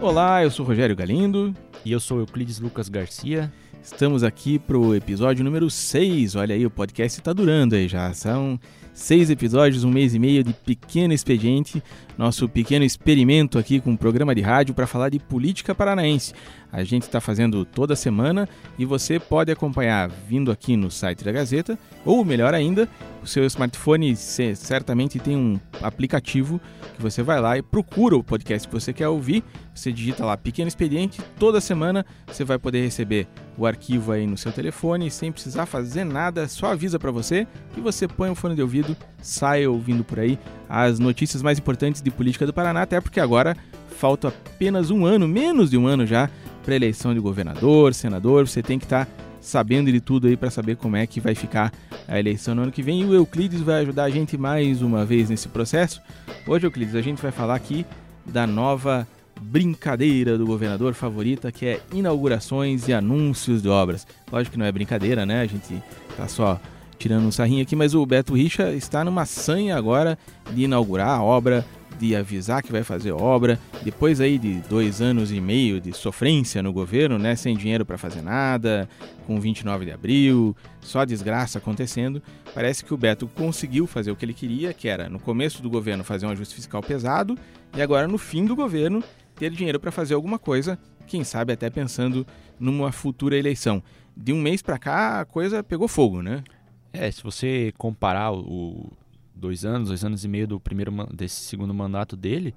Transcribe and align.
Olá, 0.00 0.44
eu 0.44 0.50
sou 0.50 0.64
Rogério 0.64 0.94
Galindo. 0.94 1.52
E 1.84 1.90
eu 1.90 1.98
sou 1.98 2.20
Euclides 2.20 2.60
Lucas 2.60 2.88
Garcia. 2.88 3.52
Estamos 3.82 4.22
aqui 4.22 4.56
pro 4.56 4.94
episódio 4.94 5.44
número 5.44 5.68
6. 5.68 6.36
Olha 6.36 6.54
aí, 6.54 6.64
o 6.64 6.70
podcast 6.70 7.18
está 7.18 7.32
durando 7.32 7.74
aí 7.74 7.88
já. 7.88 8.12
São 8.14 8.60
seis 8.98 9.30
episódios, 9.30 9.84
um 9.84 9.90
mês 9.90 10.12
e 10.12 10.18
meio 10.18 10.42
de 10.42 10.52
pequeno 10.52 11.14
expediente, 11.14 11.80
nosso 12.18 12.48
pequeno 12.48 12.84
experimento 12.84 13.56
aqui 13.56 13.80
com 13.80 13.90
um 13.90 13.96
programa 13.96 14.34
de 14.34 14.40
rádio 14.40 14.74
para 14.74 14.88
falar 14.88 15.08
de 15.08 15.20
política 15.20 15.72
paranaense. 15.72 16.34
A 16.70 16.82
gente 16.82 17.04
está 17.04 17.20
fazendo 17.20 17.64
toda 17.64 17.94
semana 17.94 18.48
e 18.76 18.84
você 18.84 19.18
pode 19.18 19.52
acompanhar 19.52 20.10
vindo 20.28 20.50
aqui 20.50 20.76
no 20.76 20.90
site 20.90 21.24
da 21.24 21.30
Gazeta, 21.30 21.78
ou 22.04 22.24
melhor 22.24 22.52
ainda, 22.52 22.88
o 23.22 23.26
seu 23.26 23.44
smartphone 23.44 24.14
certamente 24.16 25.18
tem 25.18 25.36
um 25.36 25.58
aplicativo 25.80 26.60
que 26.94 27.00
você 27.00 27.22
vai 27.22 27.40
lá 27.40 27.56
e 27.56 27.62
procura 27.62 28.16
o 28.16 28.24
podcast 28.24 28.66
que 28.66 28.74
você 28.74 28.92
quer 28.92 29.08
ouvir. 29.08 29.42
Você 29.74 29.92
digita 29.92 30.24
lá 30.24 30.36
Pequeno 30.36 30.66
Expediente, 30.66 31.22
toda 31.38 31.60
semana 31.60 32.04
você 32.26 32.44
vai 32.44 32.58
poder 32.58 32.82
receber 32.82 33.28
o 33.56 33.64
arquivo 33.64 34.12
aí 34.12 34.26
no 34.26 34.36
seu 34.36 34.52
telefone 34.52 35.10
sem 35.10 35.30
precisar 35.30 35.66
fazer 35.66 36.04
nada, 36.04 36.48
só 36.48 36.72
avisa 36.72 36.98
para 36.98 37.10
você 37.10 37.46
e 37.76 37.80
você 37.80 38.06
põe 38.08 38.28
o 38.28 38.34
fone 38.34 38.54
de 38.54 38.62
ouvido, 38.62 38.87
sai 39.20 39.66
ouvindo 39.66 40.04
por 40.04 40.20
aí 40.20 40.38
as 40.68 40.98
notícias 40.98 41.42
mais 41.42 41.58
importantes 41.58 42.02
de 42.02 42.10
política 42.10 42.46
do 42.46 42.52
Paraná, 42.52 42.82
até 42.82 43.00
porque 43.00 43.20
agora 43.20 43.56
falta 43.96 44.28
apenas 44.28 44.90
um 44.90 45.04
ano, 45.04 45.26
menos 45.26 45.70
de 45.70 45.76
um 45.76 45.86
ano 45.86 46.06
já, 46.06 46.30
para 46.64 46.76
eleição 46.76 47.14
de 47.14 47.20
governador, 47.20 47.94
senador, 47.94 48.46
você 48.46 48.62
tem 48.62 48.78
que 48.78 48.84
estar 48.84 49.06
tá 49.06 49.12
sabendo 49.40 49.90
de 49.90 50.00
tudo 50.00 50.26
aí 50.26 50.36
para 50.36 50.50
saber 50.50 50.76
como 50.76 50.96
é 50.96 51.06
que 51.06 51.20
vai 51.20 51.34
ficar 51.34 51.72
a 52.06 52.18
eleição 52.18 52.54
no 52.54 52.62
ano 52.62 52.72
que 52.72 52.82
vem. 52.82 53.00
E 53.00 53.04
o 53.04 53.14
Euclides 53.14 53.60
vai 53.60 53.82
ajudar 53.82 54.04
a 54.04 54.10
gente 54.10 54.36
mais 54.36 54.82
uma 54.82 55.04
vez 55.04 55.30
nesse 55.30 55.48
processo. 55.48 56.00
Hoje, 56.46 56.66
Euclides, 56.66 56.94
a 56.94 57.02
gente 57.02 57.22
vai 57.22 57.32
falar 57.32 57.54
aqui 57.54 57.86
da 58.26 58.46
nova 58.46 59.06
brincadeira 59.40 60.36
do 60.36 60.44
governador 60.44 60.94
favorita, 60.94 61.50
que 61.52 61.66
é 61.66 61.80
inaugurações 61.92 62.88
e 62.88 62.92
anúncios 62.92 63.62
de 63.62 63.68
obras. 63.68 64.06
Lógico 64.30 64.52
que 64.52 64.58
não 64.58 64.66
é 64.66 64.72
brincadeira, 64.72 65.24
né? 65.24 65.40
A 65.40 65.46
gente 65.46 65.82
tá 66.16 66.28
só 66.28 66.60
tirando 66.98 67.24
um 67.24 67.32
sarrinho 67.32 67.62
aqui, 67.62 67.76
mas 67.76 67.94
o 67.94 68.04
Beto 68.04 68.34
Richa 68.34 68.72
está 68.72 69.04
numa 69.04 69.24
sanha 69.24 69.76
agora 69.76 70.18
de 70.52 70.64
inaugurar 70.64 71.10
a 71.10 71.22
obra 71.22 71.64
de 71.98 72.14
avisar 72.14 72.62
que 72.62 72.70
vai 72.70 72.84
fazer 72.84 73.12
obra, 73.12 73.58
depois 73.82 74.20
aí 74.20 74.38
de 74.38 74.60
dois 74.68 75.02
anos 75.02 75.32
e 75.32 75.40
meio 75.40 75.80
de 75.80 75.92
sofrência 75.92 76.62
no 76.62 76.72
governo, 76.72 77.18
né, 77.18 77.34
sem 77.34 77.56
dinheiro 77.56 77.84
para 77.84 77.98
fazer 77.98 78.22
nada, 78.22 78.88
com 79.26 79.40
29 79.40 79.84
de 79.84 79.90
abril, 79.90 80.56
só 80.80 81.04
desgraça 81.04 81.58
acontecendo, 81.58 82.22
parece 82.54 82.84
que 82.84 82.94
o 82.94 82.96
Beto 82.96 83.26
conseguiu 83.26 83.86
fazer 83.86 84.10
o 84.10 84.16
que 84.16 84.24
ele 84.24 84.34
queria, 84.34 84.72
que 84.72 84.88
era 84.88 85.08
no 85.08 85.18
começo 85.18 85.60
do 85.60 85.68
governo 85.68 86.04
fazer 86.04 86.26
um 86.26 86.30
ajuste 86.30 86.54
fiscal 86.54 86.80
pesado 86.82 87.36
e 87.76 87.82
agora 87.82 88.06
no 88.06 88.16
fim 88.16 88.44
do 88.44 88.54
governo 88.54 89.02
ter 89.34 89.50
dinheiro 89.50 89.80
para 89.80 89.90
fazer 89.90 90.14
alguma 90.14 90.38
coisa, 90.38 90.78
quem 91.06 91.24
sabe 91.24 91.52
até 91.52 91.68
pensando 91.68 92.26
numa 92.58 92.92
futura 92.92 93.36
eleição. 93.36 93.82
De 94.16 94.32
um 94.32 94.40
mês 94.40 94.62
para 94.62 94.78
cá 94.78 95.20
a 95.20 95.24
coisa 95.24 95.62
pegou 95.62 95.86
fogo, 95.86 96.22
né? 96.22 96.42
É, 96.92 97.10
se 97.10 97.22
você 97.22 97.72
comparar 97.76 98.32
o, 98.32 98.92
dois 99.34 99.64
anos, 99.64 99.88
dois 99.88 100.04
anos 100.04 100.24
e 100.24 100.28
meio 100.28 100.46
do 100.46 100.60
primeiro 100.60 100.92
desse 101.14 101.42
segundo 101.42 101.72
mandato 101.72 102.16
dele, 102.16 102.54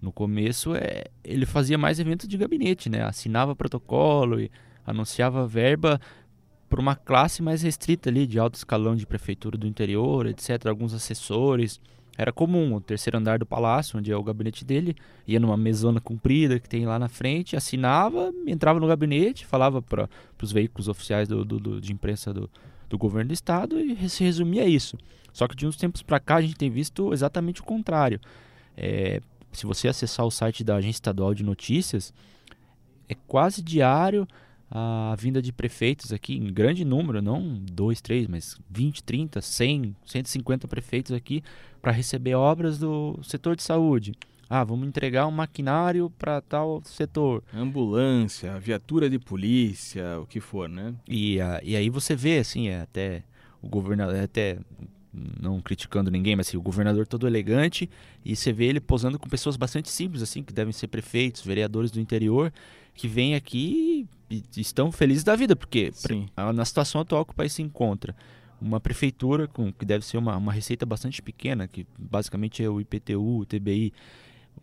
no 0.00 0.10
começo 0.10 0.74
é, 0.74 1.04
ele 1.22 1.46
fazia 1.46 1.78
mais 1.78 2.00
eventos 2.00 2.26
de 2.26 2.36
gabinete, 2.36 2.88
né? 2.88 3.02
Assinava 3.02 3.54
protocolo 3.54 4.40
e 4.40 4.50
anunciava 4.84 5.46
verba 5.46 6.00
para 6.68 6.80
uma 6.80 6.96
classe 6.96 7.42
mais 7.42 7.62
restrita 7.62 8.08
ali 8.08 8.26
de 8.26 8.38
alto 8.38 8.54
escalão 8.54 8.96
de 8.96 9.06
prefeitura 9.06 9.58
do 9.58 9.66
interior, 9.66 10.26
etc. 10.26 10.66
Alguns 10.66 10.94
assessores. 10.94 11.80
Era 12.16 12.30
comum 12.30 12.74
o 12.74 12.80
terceiro 12.80 13.16
andar 13.16 13.38
do 13.38 13.46
palácio, 13.46 13.98
onde 13.98 14.12
é 14.12 14.16
o 14.16 14.22
gabinete 14.22 14.66
dele, 14.66 14.94
ia 15.26 15.40
numa 15.40 15.56
mesona 15.56 15.98
comprida 15.98 16.60
que 16.60 16.68
tem 16.68 16.84
lá 16.84 16.98
na 16.98 17.08
frente, 17.08 17.56
assinava, 17.56 18.30
entrava 18.46 18.78
no 18.78 18.86
gabinete, 18.86 19.46
falava 19.46 19.80
para 19.80 20.10
os 20.40 20.52
veículos 20.52 20.88
oficiais 20.88 21.26
do, 21.26 21.42
do, 21.42 21.58
do, 21.58 21.80
de 21.80 21.90
imprensa 21.90 22.30
do, 22.34 22.50
do 22.92 22.98
governo 22.98 23.28
do 23.28 23.34
estado 23.34 23.80
e 23.80 24.06
se 24.06 24.22
resumia 24.22 24.64
a 24.64 24.66
isso. 24.66 24.98
Só 25.32 25.48
que 25.48 25.56
de 25.56 25.66
uns 25.66 25.76
tempos 25.76 26.02
para 26.02 26.20
cá 26.20 26.36
a 26.36 26.42
gente 26.42 26.56
tem 26.56 26.70
visto 26.70 27.10
exatamente 27.10 27.62
o 27.62 27.64
contrário. 27.64 28.20
É, 28.76 29.22
se 29.50 29.64
você 29.64 29.88
acessar 29.88 30.26
o 30.26 30.30
site 30.30 30.62
da 30.62 30.76
Agência 30.76 30.98
Estadual 30.98 31.32
de 31.32 31.42
Notícias, 31.42 32.12
é 33.08 33.14
quase 33.26 33.62
diário 33.62 34.28
a 34.70 35.14
vinda 35.18 35.40
de 35.40 35.52
prefeitos 35.52 36.12
aqui, 36.12 36.34
em 36.34 36.52
grande 36.52 36.84
número, 36.84 37.22
não 37.22 37.58
dois, 37.62 38.02
três, 38.02 38.26
mas 38.26 38.58
20, 38.70 39.02
30, 39.02 39.40
100, 39.40 39.96
150 40.04 40.68
prefeitos 40.68 41.12
aqui 41.12 41.42
para 41.80 41.92
receber 41.92 42.34
obras 42.34 42.78
do 42.78 43.18
setor 43.22 43.56
de 43.56 43.62
saúde. 43.62 44.12
Ah, 44.54 44.64
vamos 44.64 44.86
entregar 44.86 45.26
um 45.26 45.30
maquinário 45.30 46.10
para 46.18 46.42
tal 46.42 46.82
setor. 46.84 47.42
Ambulância, 47.54 48.60
viatura 48.60 49.08
de 49.08 49.18
polícia, 49.18 50.20
o 50.20 50.26
que 50.26 50.40
for, 50.40 50.68
né? 50.68 50.94
E, 51.08 51.40
a, 51.40 51.58
e 51.62 51.74
aí 51.74 51.88
você 51.88 52.14
vê, 52.14 52.36
assim, 52.36 52.68
é 52.68 52.82
até 52.82 53.24
o 53.62 53.66
governador, 53.66 54.14
é 54.14 54.24
até 54.24 54.58
não 55.40 55.58
criticando 55.58 56.10
ninguém, 56.10 56.36
mas 56.36 56.48
assim, 56.48 56.58
o 56.58 56.60
governador 56.60 57.06
todo 57.06 57.26
elegante 57.26 57.88
e 58.22 58.36
você 58.36 58.52
vê 58.52 58.66
ele 58.66 58.78
posando 58.78 59.18
com 59.18 59.26
pessoas 59.26 59.56
bastante 59.56 59.88
simples 59.88 60.22
assim, 60.22 60.42
que 60.42 60.52
devem 60.52 60.72
ser 60.72 60.88
prefeitos, 60.88 61.40
vereadores 61.40 61.90
do 61.90 61.98
interior, 61.98 62.52
que 62.92 63.08
vêm 63.08 63.34
aqui 63.34 64.06
e 64.28 64.42
estão 64.58 64.92
felizes 64.92 65.24
da 65.24 65.34
vida, 65.34 65.56
porque 65.56 65.92
na 66.54 66.64
situação 66.66 67.00
atual 67.00 67.24
que 67.24 67.32
o 67.32 67.36
país 67.36 67.54
se 67.54 67.62
encontra, 67.62 68.14
uma 68.60 68.80
prefeitura 68.80 69.48
com 69.48 69.72
que 69.72 69.84
deve 69.84 70.04
ser 70.04 70.18
uma, 70.18 70.36
uma 70.36 70.52
receita 70.52 70.86
bastante 70.86 71.20
pequena, 71.20 71.66
que 71.66 71.86
basicamente 71.98 72.62
é 72.62 72.68
o 72.68 72.80
IPTU, 72.80 73.38
o 73.38 73.46
TBI, 73.46 73.92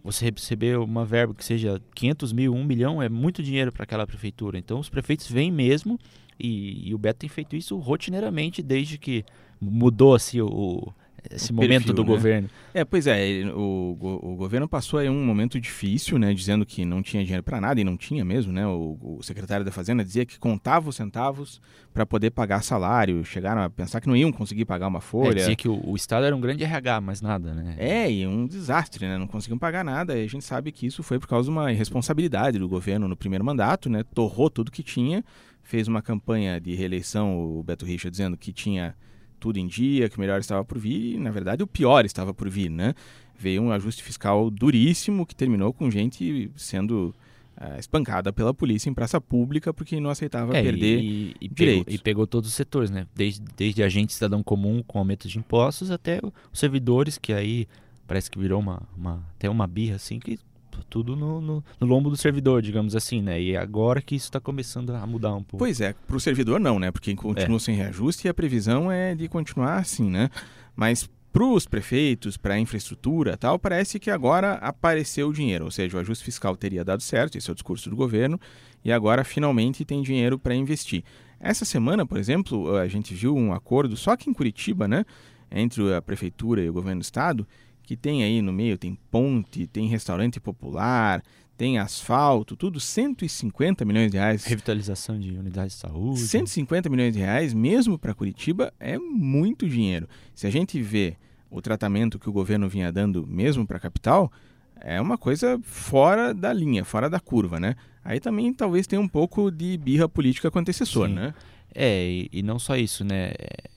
você 0.04 0.26
receber 0.26 0.78
uma 0.78 1.06
verba 1.06 1.34
que 1.34 1.44
seja 1.44 1.82
500 1.94 2.34
mil, 2.34 2.54
1 2.54 2.64
milhão, 2.64 3.02
é 3.02 3.10
muito 3.10 3.44
dinheiro 3.44 3.72
para 3.72 3.84
aquela 3.84 4.08
prefeitura. 4.08 4.58
Então 4.58 4.80
os 4.80 4.90
prefeitos 4.90 5.30
vêm 5.30 5.52
mesmo 5.52 6.00
e, 6.40 6.90
e, 6.90 6.96
o 6.96 6.98
Beto 6.98 7.20
tem 7.20 7.30
feito 7.30 7.56
isso 7.56 7.78
rotineiramente 7.78 8.64
desde 8.64 8.98
que 8.98 9.26
mudou 9.60 10.16
assim, 10.16 10.40
o, 10.40 10.94
esse 11.30 11.52
o 11.52 11.56
momento 11.56 11.70
perfil, 11.70 11.94
do 11.94 12.04
né? 12.04 12.08
governo. 12.08 12.50
É, 12.74 12.86
pois 12.86 13.08
é, 13.08 13.44
o, 13.54 13.98
o, 14.02 14.36
governo 14.36 14.68
passou 14.68 15.00
aí 15.00 15.10
um 15.10 15.24
momento 15.24 15.60
difícil, 15.60 16.18
né, 16.18 16.34
dizendo 16.34 16.66
que 16.66 16.86
não 16.86 17.02
tinha 17.02 17.24
dinheiro 17.24 17.44
para 17.44 17.60
nada 17.60 17.80
e 17.80 17.84
não 17.84 17.98
tinha 17.98 18.24
mesmo, 18.24 18.52
né? 18.52 18.66
O, 18.68 18.98
o, 19.02 19.24
secretário 19.24 19.66
da 19.66 19.72
Fazenda 19.72 20.04
dizia 20.04 20.26
que 20.26 20.38
contava 20.40 20.90
os 20.90 20.96
centavos 20.96 21.62
para 21.94 22.06
poder 22.06 22.32
pagar 22.32 22.64
salário, 22.64 23.24
chegaram 23.26 23.62
a 23.62 23.70
pensar 23.70 24.00
que 24.00 24.08
não 24.08 24.16
iam 24.16 24.32
conseguir 24.32 24.66
pagar 24.66 24.88
uma 24.88 25.02
folha. 25.02 25.32
É, 25.32 25.36
dizia 25.36 25.56
que 25.56 25.68
o, 25.68 25.82
o, 25.84 25.96
estado 25.96 26.26
era 26.26 26.36
um 26.36 26.42
grande 26.42 26.64
RH, 26.64 27.02
mas 27.02 27.22
nada, 27.22 27.54
né? 27.54 27.76
É, 27.78 28.12
e 28.12 28.26
um 28.28 28.46
desastre, 28.46 29.08
né? 29.08 29.18
Não 29.18 29.28
conseguiam 29.28 29.58
pagar 29.58 29.84
nada. 29.84 30.18
E 30.18 30.24
a 30.24 30.28
gente 30.28 30.46
sabe 30.46 30.72
que 30.72 30.86
isso 30.86 31.02
foi 31.04 31.20
por 31.20 31.28
causa 31.28 31.46
de 31.46 31.52
uma 31.52 31.72
irresponsabilidade 31.72 32.60
do 32.60 32.68
governo 32.68 33.08
no 33.08 33.16
primeiro 33.16 33.44
mandato, 33.44 33.90
né? 33.90 34.04
Torrou 34.14 34.50
tudo 34.50 34.72
que 34.72 34.84
tinha, 34.84 35.24
fez 35.64 35.88
uma 35.88 36.02
campanha 36.02 36.60
de 36.60 36.74
reeleição, 36.76 37.40
o 37.40 37.64
Beto 37.64 37.86
Richa 37.86 38.10
dizendo 38.10 38.38
que 38.38 38.54
tinha 38.54 38.96
tudo 39.40 39.58
em 39.58 39.68
dia, 39.68 40.10
que 40.10 40.18
o 40.18 40.22
melhor 40.22 40.40
estava 40.40 40.64
por 40.64 40.78
vir, 40.78 41.16
e 41.16 41.18
na 41.18 41.32
verdade 41.32 41.64
o 41.64 41.68
pior 41.68 42.06
estava 42.06 42.34
por 42.34 42.50
vir, 42.50 42.70
né? 42.70 42.94
Veio 43.38 43.62
um 43.62 43.72
ajuste 43.72 44.04
fiscal 44.04 44.50
duríssimo 44.50 45.26
que 45.26 45.36
terminou 45.36 45.72
com 45.72 45.90
gente 45.90 46.52
sendo 46.56 47.16
uh, 47.60 47.80
espancada 47.80 48.34
pela 48.34 48.54
polícia 48.54 48.90
em 48.90 48.94
praça 48.94 49.20
pública 49.22 49.74
porque 49.74 50.00
não 50.00 50.10
aceitava 50.10 50.56
é, 50.58 50.62
perder 50.62 51.00
e, 51.00 51.36
e, 51.40 51.48
direitos. 51.48 51.86
Pegou, 51.86 51.96
e 51.96 51.98
pegou 51.98 52.28
todos 52.28 52.50
os 52.50 52.56
setores, 52.56 52.90
né? 52.90 53.08
Desde, 53.16 53.42
desde 53.56 53.82
agente 53.82 54.14
cidadão 54.14 54.44
comum 54.44 54.84
com 54.86 55.00
aumento 55.00 55.28
de 55.28 55.38
impostos 55.38 55.90
até 55.90 56.20
os 56.52 56.60
servidores, 56.60 57.18
que 57.18 57.32
aí 57.32 57.68
parece 58.06 58.30
que 58.30 58.38
virou 58.40 58.60
uma, 58.60 58.82
uma 58.98 59.24
até 59.36 59.50
uma 59.50 59.68
birra 59.68 59.96
assim, 59.96 60.20
que 60.20 60.38
tudo 60.84 61.16
no, 61.16 61.42
no, 61.42 61.64
no, 61.80 61.88
lombo 61.88 62.10
do 62.10 62.18
servidor, 62.18 62.62
digamos 62.62 62.96
assim, 62.96 63.22
né? 63.22 63.42
E 63.42 63.56
agora 63.56 64.02
que 64.02 64.16
isso 64.16 64.26
está 64.26 64.40
começando 64.40 64.92
a 64.92 65.06
mudar 65.06 65.34
um 65.34 65.44
pouco. 65.44 65.58
Pois 65.58 65.82
é, 65.82 65.94
para 65.94 66.16
o 66.16 66.20
servidor 66.20 66.60
não, 66.60 66.80
né? 66.80 66.92
Porque 66.92 67.16
continua 67.16 67.58
é. 67.58 67.60
sem 67.60 67.76
reajuste 67.76 68.28
e 68.28 68.30
a 68.30 68.34
previsão 68.34 68.92
é 68.92 69.16
de 69.16 69.28
continuar 69.28 69.78
assim, 69.78 70.10
né? 70.10 70.30
Mas 70.76 71.10
para 71.32 71.44
os 71.44 71.66
prefeitos, 71.66 72.38
para 72.38 72.56
a 72.56 72.60
infraestrutura 72.60 73.38
tal, 73.38 73.60
parece 73.60 74.00
que 74.00 74.10
agora 74.10 74.54
apareceu 74.54 75.30
o 75.30 75.34
dinheiro, 75.34 75.66
ou 75.66 75.72
seja, 75.72 75.98
o 75.98 76.00
ajuste 76.00 76.24
fiscal 76.26 76.56
teria 76.56 76.84
dado 76.84 77.04
certo, 77.04 77.38
esse 77.38 77.50
é 77.50 77.52
o 77.52 77.56
discurso 77.56 77.90
do 77.90 77.96
governo, 77.96 78.40
e 78.84 78.92
agora 78.92 79.24
finalmente 79.24 79.86
tem 79.86 80.02
dinheiro 80.02 80.40
para 80.40 80.56
investir. 80.56 81.04
Essa 81.40 81.66
semana, 81.66 82.06
por 82.06 82.18
exemplo, 82.18 82.76
a 82.76 82.88
gente 82.88 83.14
viu 83.14 83.36
um 83.36 83.54
acordo 83.54 83.96
só 83.96 84.12
aqui 84.12 84.30
em 84.30 84.34
Curitiba, 84.34 84.88
né? 84.88 85.06
Entre 85.52 85.94
a 85.94 86.02
prefeitura 86.02 86.62
e 86.62 86.70
o 86.70 86.74
governo 86.74 87.00
do 87.00 87.04
estado, 87.04 87.48
que 87.90 87.98
tem 87.98 88.24
aí 88.24 88.40
no 88.40 88.54
meio, 88.54 88.78
tem 88.78 88.96
ponte, 89.10 89.66
tem 89.66 89.88
restaurante 89.88 90.40
popular, 90.40 91.24
tem 91.58 91.80
asfalto, 91.80 92.56
tudo 92.56 92.80
150 92.80 93.84
milhões 93.84 94.12
de 94.12 94.18
reais. 94.18 94.46
Revitalização 94.46 95.20
de 95.20 95.32
unidades 95.32 95.74
de 95.74 95.80
saúde. 95.80 96.20
150 96.20 96.88
milhões 96.88 97.14
de 97.14 97.18
reais, 97.18 97.52
mesmo 97.52 97.98
para 97.98 98.14
Curitiba, 98.14 98.72
é 98.80 99.00
muito 99.00 99.68
dinheiro. 99.68 100.08
Se 100.36 100.46
a 100.46 100.52
gente 100.52 100.80
vê 100.80 101.18
o 101.50 101.64
tratamento 101.64 102.20
que 102.20 102.30
o 102.30 102.32
governo 102.32 102.70
vinha 102.70 102.92
dando 102.92 103.26
mesmo 103.26 103.66
para 103.66 103.78
a 103.78 103.80
capital, 103.80 104.32
é 104.80 105.02
uma 105.02 105.18
coisa 105.18 105.60
fora 105.64 106.32
da 106.32 106.54
linha, 106.54 106.86
fora 106.86 107.10
da 107.10 107.20
curva, 107.20 107.60
né? 107.60 107.76
Aí 108.06 108.20
também 108.20 108.54
talvez 108.54 108.86
tenha 108.86 109.02
um 109.02 109.10
pouco 109.10 109.50
de 109.50 109.76
birra 109.80 110.08
política 110.08 110.52
com 110.52 110.60
o 110.60 110.62
antecessor, 110.62 111.08
Sim. 111.08 111.16
né? 111.16 111.34
É, 111.74 112.08
e, 112.08 112.30
e, 112.32 112.44
não 112.44 112.60
só 112.60 112.76
isso, 112.76 113.04
né? 113.04 113.32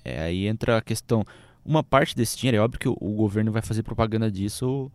É, 0.05 0.25
aí 0.25 0.47
entra 0.47 0.77
a 0.77 0.83
questão 0.83 1.25
uma 1.65 1.83
parte 1.83 2.15
desse 2.15 2.37
dinheiro, 2.37 2.59
é 2.59 2.61
óbvio 2.61 2.79
que 2.81 2.89
o, 2.89 2.97
o 3.01 3.13
governo 3.15 3.53
vai 3.53 3.63
fazer 3.63 3.83
propaganda 3.83 4.31
disso 4.31 4.91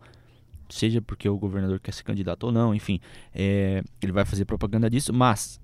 seja 0.68 1.00
porque 1.00 1.28
o 1.28 1.38
governador 1.38 1.80
quer 1.80 1.92
ser 1.92 2.02
candidato 2.02 2.44
ou 2.44 2.52
não, 2.52 2.74
enfim, 2.74 3.00
é, 3.34 3.82
ele 4.02 4.12
vai 4.12 4.24
fazer 4.24 4.44
propaganda 4.44 4.90
disso, 4.90 5.12
mas 5.12 5.60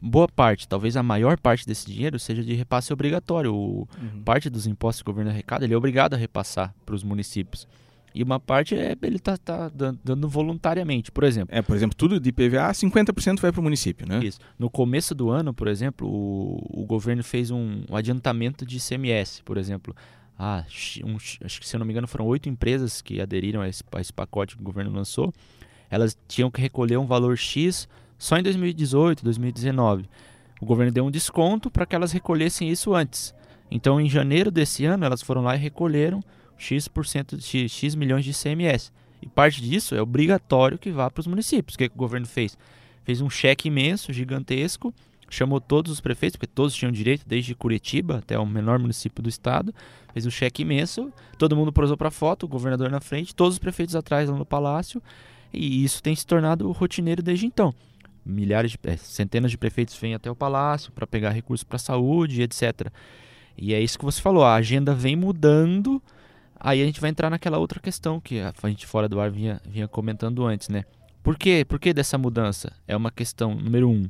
boa 0.00 0.28
parte, 0.28 0.66
talvez 0.66 0.96
a 0.96 1.02
maior 1.02 1.38
parte 1.38 1.66
desse 1.66 1.86
dinheiro 1.86 2.18
seja 2.18 2.42
de 2.42 2.54
repasse 2.54 2.92
obrigatório. 2.92 3.54
O, 3.54 3.88
uhum. 4.00 4.22
Parte 4.24 4.50
dos 4.50 4.66
impostos 4.66 5.02
que 5.02 5.10
o 5.10 5.12
governo 5.12 5.30
arrecada, 5.30 5.64
ele 5.64 5.74
é 5.74 5.76
obrigado 5.76 6.14
a 6.14 6.16
repassar 6.16 6.74
para 6.84 6.94
os 6.94 7.02
municípios. 7.02 7.66
E 8.14 8.22
uma 8.22 8.38
parte 8.38 8.76
é, 8.76 8.96
ele 9.02 9.16
está 9.16 9.36
tá 9.36 9.68
dando 9.68 10.28
voluntariamente, 10.28 11.10
por 11.10 11.24
exemplo. 11.24 11.52
É, 11.52 11.60
por 11.60 11.74
exemplo, 11.74 11.96
tudo 11.96 12.20
de 12.20 12.30
PVA, 12.30 12.70
50% 12.70 13.40
vai 13.40 13.50
para 13.50 13.60
o 13.60 13.62
município, 13.62 14.06
né? 14.06 14.24
Isso. 14.24 14.38
No 14.56 14.70
começo 14.70 15.16
do 15.16 15.30
ano, 15.30 15.52
por 15.52 15.66
exemplo, 15.66 16.08
o, 16.08 16.82
o 16.82 16.86
governo 16.86 17.24
fez 17.24 17.50
um, 17.50 17.82
um 17.90 17.96
adiantamento 17.96 18.64
de 18.64 18.78
CMS, 18.78 19.42
por 19.44 19.56
exemplo. 19.56 19.94
Ah, 20.38 20.64
um, 21.04 21.16
acho 21.16 21.60
que 21.60 21.66
se 21.66 21.76
eu 21.76 21.78
não 21.78 21.86
me 21.86 21.92
engano 21.92 22.08
foram 22.08 22.26
oito 22.26 22.48
empresas 22.48 23.00
que 23.00 23.20
aderiram 23.20 23.60
a 23.60 23.68
esse, 23.68 23.84
a 23.92 24.00
esse 24.00 24.12
pacote 24.12 24.56
que 24.56 24.62
o 24.62 24.64
governo 24.64 24.92
lançou. 24.92 25.32
Elas 25.88 26.18
tinham 26.26 26.50
que 26.50 26.60
recolher 26.60 26.96
um 26.96 27.06
valor 27.06 27.36
X 27.36 27.88
só 28.18 28.36
em 28.36 28.42
2018, 28.42 29.22
2019. 29.22 30.08
O 30.60 30.66
governo 30.66 30.92
deu 30.92 31.04
um 31.04 31.10
desconto 31.10 31.70
para 31.70 31.86
que 31.86 31.94
elas 31.94 32.12
recolhessem 32.12 32.68
isso 32.68 32.94
antes. 32.94 33.34
Então, 33.70 34.00
em 34.00 34.08
janeiro 34.08 34.50
desse 34.50 34.84
ano, 34.84 35.04
elas 35.04 35.22
foram 35.22 35.42
lá 35.42 35.54
e 35.54 35.58
recolheram 35.58 36.22
X%, 36.56 37.40
X, 37.40 37.70
X 37.70 37.94
milhões 37.94 38.24
de 38.24 38.32
CMS. 38.32 38.92
E 39.20 39.28
parte 39.28 39.60
disso 39.60 39.94
é 39.94 40.02
obrigatório 40.02 40.78
que 40.78 40.90
vá 40.90 41.10
para 41.10 41.20
os 41.20 41.26
municípios. 41.26 41.74
O 41.74 41.78
que, 41.78 41.88
que 41.88 41.94
o 41.94 41.98
governo 41.98 42.26
fez? 42.26 42.56
Fez 43.04 43.20
um 43.20 43.30
cheque 43.30 43.68
imenso, 43.68 44.12
gigantesco, 44.12 44.92
chamou 45.30 45.60
todos 45.60 45.90
os 45.90 46.00
prefeitos, 46.00 46.36
porque 46.36 46.52
todos 46.52 46.74
tinham 46.74 46.92
direito, 46.92 47.24
desde 47.26 47.54
Curitiba 47.54 48.18
até 48.18 48.38
o 48.38 48.46
menor 48.46 48.78
município 48.78 49.22
do 49.22 49.28
estado, 49.28 49.74
fez 50.12 50.26
um 50.26 50.30
cheque 50.30 50.62
imenso, 50.62 51.12
todo 51.38 51.56
mundo 51.56 51.72
prosou 51.72 51.96
para 51.96 52.10
foto, 52.10 52.44
o 52.44 52.48
governador 52.48 52.90
na 52.90 53.00
frente, 53.00 53.34
todos 53.34 53.54
os 53.54 53.58
prefeitos 53.58 53.96
atrás 53.96 54.28
lá 54.28 54.36
no 54.36 54.46
palácio, 54.46 55.02
e 55.52 55.84
isso 55.84 56.02
tem 56.02 56.14
se 56.14 56.26
tornado 56.26 56.70
rotineiro 56.72 57.22
desde 57.22 57.46
então 57.46 57.74
milhares 58.24 58.72
de, 58.72 58.78
é, 58.84 58.96
centenas 58.96 59.50
de 59.50 59.58
prefeitos 59.58 59.96
vêm 59.96 60.14
até 60.14 60.30
o 60.30 60.36
palácio 60.36 60.90
para 60.92 61.06
pegar 61.06 61.30
recursos 61.30 61.64
para 61.64 61.76
a 61.76 61.78
saúde, 61.78 62.42
etc. 62.42 62.90
E 63.56 63.74
é 63.74 63.80
isso 63.80 63.98
que 63.98 64.04
você 64.04 64.20
falou, 64.20 64.44
a 64.44 64.54
agenda 64.54 64.94
vem 64.94 65.14
mudando. 65.14 66.02
Aí 66.58 66.82
a 66.82 66.86
gente 66.86 67.00
vai 67.00 67.10
entrar 67.10 67.28
naquela 67.28 67.58
outra 67.58 67.78
questão 67.78 68.20
que 68.20 68.40
a 68.40 68.52
gente 68.68 68.86
fora 68.86 69.08
do 69.08 69.20
ar 69.20 69.30
vinha, 69.30 69.60
vinha 69.66 69.86
comentando 69.86 70.44
antes, 70.46 70.68
né? 70.68 70.84
Por 71.22 71.36
quê? 71.36 71.64
Por 71.66 71.78
que 71.78 71.92
dessa 71.92 72.16
mudança? 72.16 72.72
É 72.88 72.96
uma 72.96 73.10
questão, 73.10 73.54
número 73.54 73.88
um, 73.88 74.08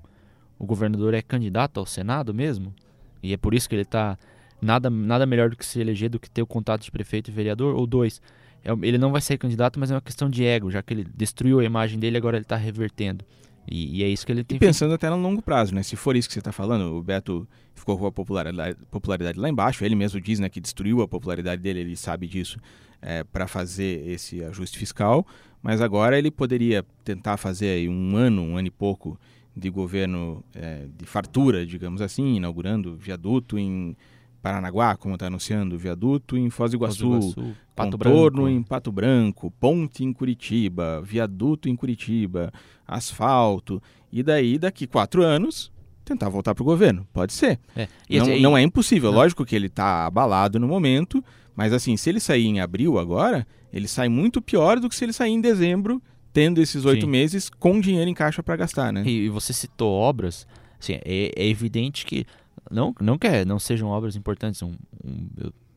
o 0.58 0.66
governador 0.66 1.14
é 1.14 1.22
candidato 1.22 1.78
ao 1.78 1.86
Senado 1.86 2.32
mesmo? 2.32 2.74
E 3.22 3.32
é 3.32 3.36
por 3.36 3.54
isso 3.54 3.68
que 3.68 3.74
ele 3.74 3.82
está 3.82 4.18
nada, 4.60 4.90
nada 4.90 5.26
melhor 5.26 5.50
do 5.50 5.56
que 5.56 5.64
se 5.64 5.80
eleger 5.80 6.10
do 6.10 6.18
que 6.18 6.30
ter 6.30 6.42
o 6.42 6.46
contato 6.46 6.82
de 6.82 6.90
prefeito 6.90 7.30
e 7.30 7.34
vereador? 7.34 7.74
Ou 7.74 7.86
dois, 7.86 8.20
é, 8.64 8.72
ele 8.82 8.98
não 8.98 9.12
vai 9.12 9.20
ser 9.20 9.38
candidato, 9.38 9.78
mas 9.78 9.90
é 9.90 9.94
uma 9.94 10.00
questão 10.00 10.28
de 10.28 10.44
ego, 10.44 10.70
já 10.70 10.82
que 10.82 10.94
ele 10.94 11.06
destruiu 11.14 11.60
a 11.60 11.64
imagem 11.64 11.98
dele, 11.98 12.16
agora 12.16 12.36
ele 12.36 12.44
está 12.44 12.56
revertendo. 12.56 13.24
E, 13.70 14.00
e, 14.00 14.04
é 14.04 14.08
isso 14.08 14.26
que 14.26 14.32
ele 14.32 14.44
tem 14.44 14.56
e 14.56 14.58
pensando 14.58 14.90
feito. 14.90 15.06
até 15.06 15.10
no 15.10 15.22
longo 15.22 15.40
prazo, 15.40 15.74
né? 15.74 15.82
Se 15.82 15.96
for 15.96 16.14
isso 16.16 16.28
que 16.28 16.34
você 16.34 16.38
está 16.38 16.52
falando, 16.52 16.96
o 16.96 17.02
Beto 17.02 17.48
ficou 17.74 17.96
com 17.96 18.06
a 18.06 18.12
popularidade, 18.12 18.76
popularidade, 18.90 19.38
lá 19.38 19.48
embaixo. 19.48 19.84
Ele 19.84 19.94
mesmo 19.94 20.20
diz 20.20 20.38
né, 20.38 20.48
que 20.48 20.60
destruiu 20.60 21.00
a 21.00 21.08
popularidade 21.08 21.62
dele, 21.62 21.80
ele 21.80 21.96
sabe 21.96 22.26
disso, 22.26 22.58
é, 23.00 23.24
para 23.24 23.46
fazer 23.46 24.06
esse 24.06 24.44
ajuste 24.44 24.78
fiscal. 24.78 25.26
Mas 25.62 25.80
agora 25.80 26.18
ele 26.18 26.30
poderia 26.30 26.84
tentar 27.02 27.38
fazer 27.38 27.68
aí 27.68 27.88
um 27.88 28.16
ano, 28.16 28.42
um 28.42 28.58
ano 28.58 28.68
e 28.68 28.70
pouco 28.70 29.18
de 29.56 29.70
governo 29.70 30.44
é, 30.54 30.86
de 30.96 31.06
fartura, 31.06 31.64
digamos 31.64 32.00
assim, 32.00 32.36
inaugurando 32.36 32.96
viaduto 32.96 33.58
em 33.58 33.96
Paranaguá, 34.42 34.96
como 34.96 35.14
está 35.14 35.28
anunciando, 35.28 35.78
viaduto 35.78 36.36
em 36.36 36.50
Foz 36.50 36.72
do 36.72 36.76
Iguaçu, 36.76 37.08
Foz 37.08 37.34
do 37.34 37.40
Iguaçu 37.40 37.56
Pato 37.74 37.98
contorno 37.98 38.42
Branco. 38.42 38.48
em 38.48 38.62
Pato 38.62 38.92
Branco, 38.92 39.50
ponte 39.58 40.04
em 40.04 40.12
Curitiba, 40.12 41.02
viaduto 41.02 41.68
em 41.68 41.74
Curitiba, 41.74 42.52
asfalto. 42.86 43.82
E 44.12 44.22
daí, 44.22 44.58
daqui 44.58 44.86
quatro 44.86 45.22
anos, 45.22 45.72
tentar 46.04 46.28
voltar 46.28 46.54
para 46.54 46.62
o 46.62 46.64
governo. 46.64 47.06
Pode 47.12 47.32
ser. 47.32 47.58
É. 47.74 47.88
Não, 48.10 48.26
aí, 48.26 48.42
não, 48.42 48.56
é 48.56 48.62
impossível. 48.62 49.10
Não. 49.10 49.18
Lógico 49.18 49.44
que 49.44 49.56
ele 49.56 49.66
está 49.66 50.06
abalado 50.06 50.60
no 50.60 50.68
momento, 50.68 51.24
mas 51.56 51.72
assim, 51.72 51.96
se 51.96 52.10
ele 52.10 52.20
sair 52.20 52.46
em 52.46 52.60
abril 52.60 52.98
agora, 52.98 53.46
ele 53.72 53.88
sai 53.88 54.08
muito 54.08 54.40
pior 54.40 54.78
do 54.78 54.88
que 54.88 54.94
se 54.94 55.04
ele 55.04 55.12
sair 55.12 55.32
em 55.32 55.40
dezembro, 55.40 56.00
tendo 56.34 56.60
esses 56.60 56.84
oito 56.84 57.06
meses 57.06 57.48
com 57.48 57.80
dinheiro 57.80 58.10
em 58.10 58.12
caixa 58.12 58.42
para 58.42 58.56
gastar, 58.56 58.92
né? 58.92 59.04
E, 59.06 59.26
e, 59.26 59.28
você 59.28 59.52
citou 59.52 59.92
obras, 59.92 60.46
assim, 60.80 60.94
é, 61.04 61.30
é 61.36 61.46
evidente 61.46 62.04
que 62.04 62.26
não, 62.68 62.92
não 63.00 63.16
quer, 63.16 63.46
não 63.46 63.60
sejam 63.60 63.88
obras 63.88 64.16
importantes. 64.16 64.60
Um, 64.60 64.74
um, 65.04 65.28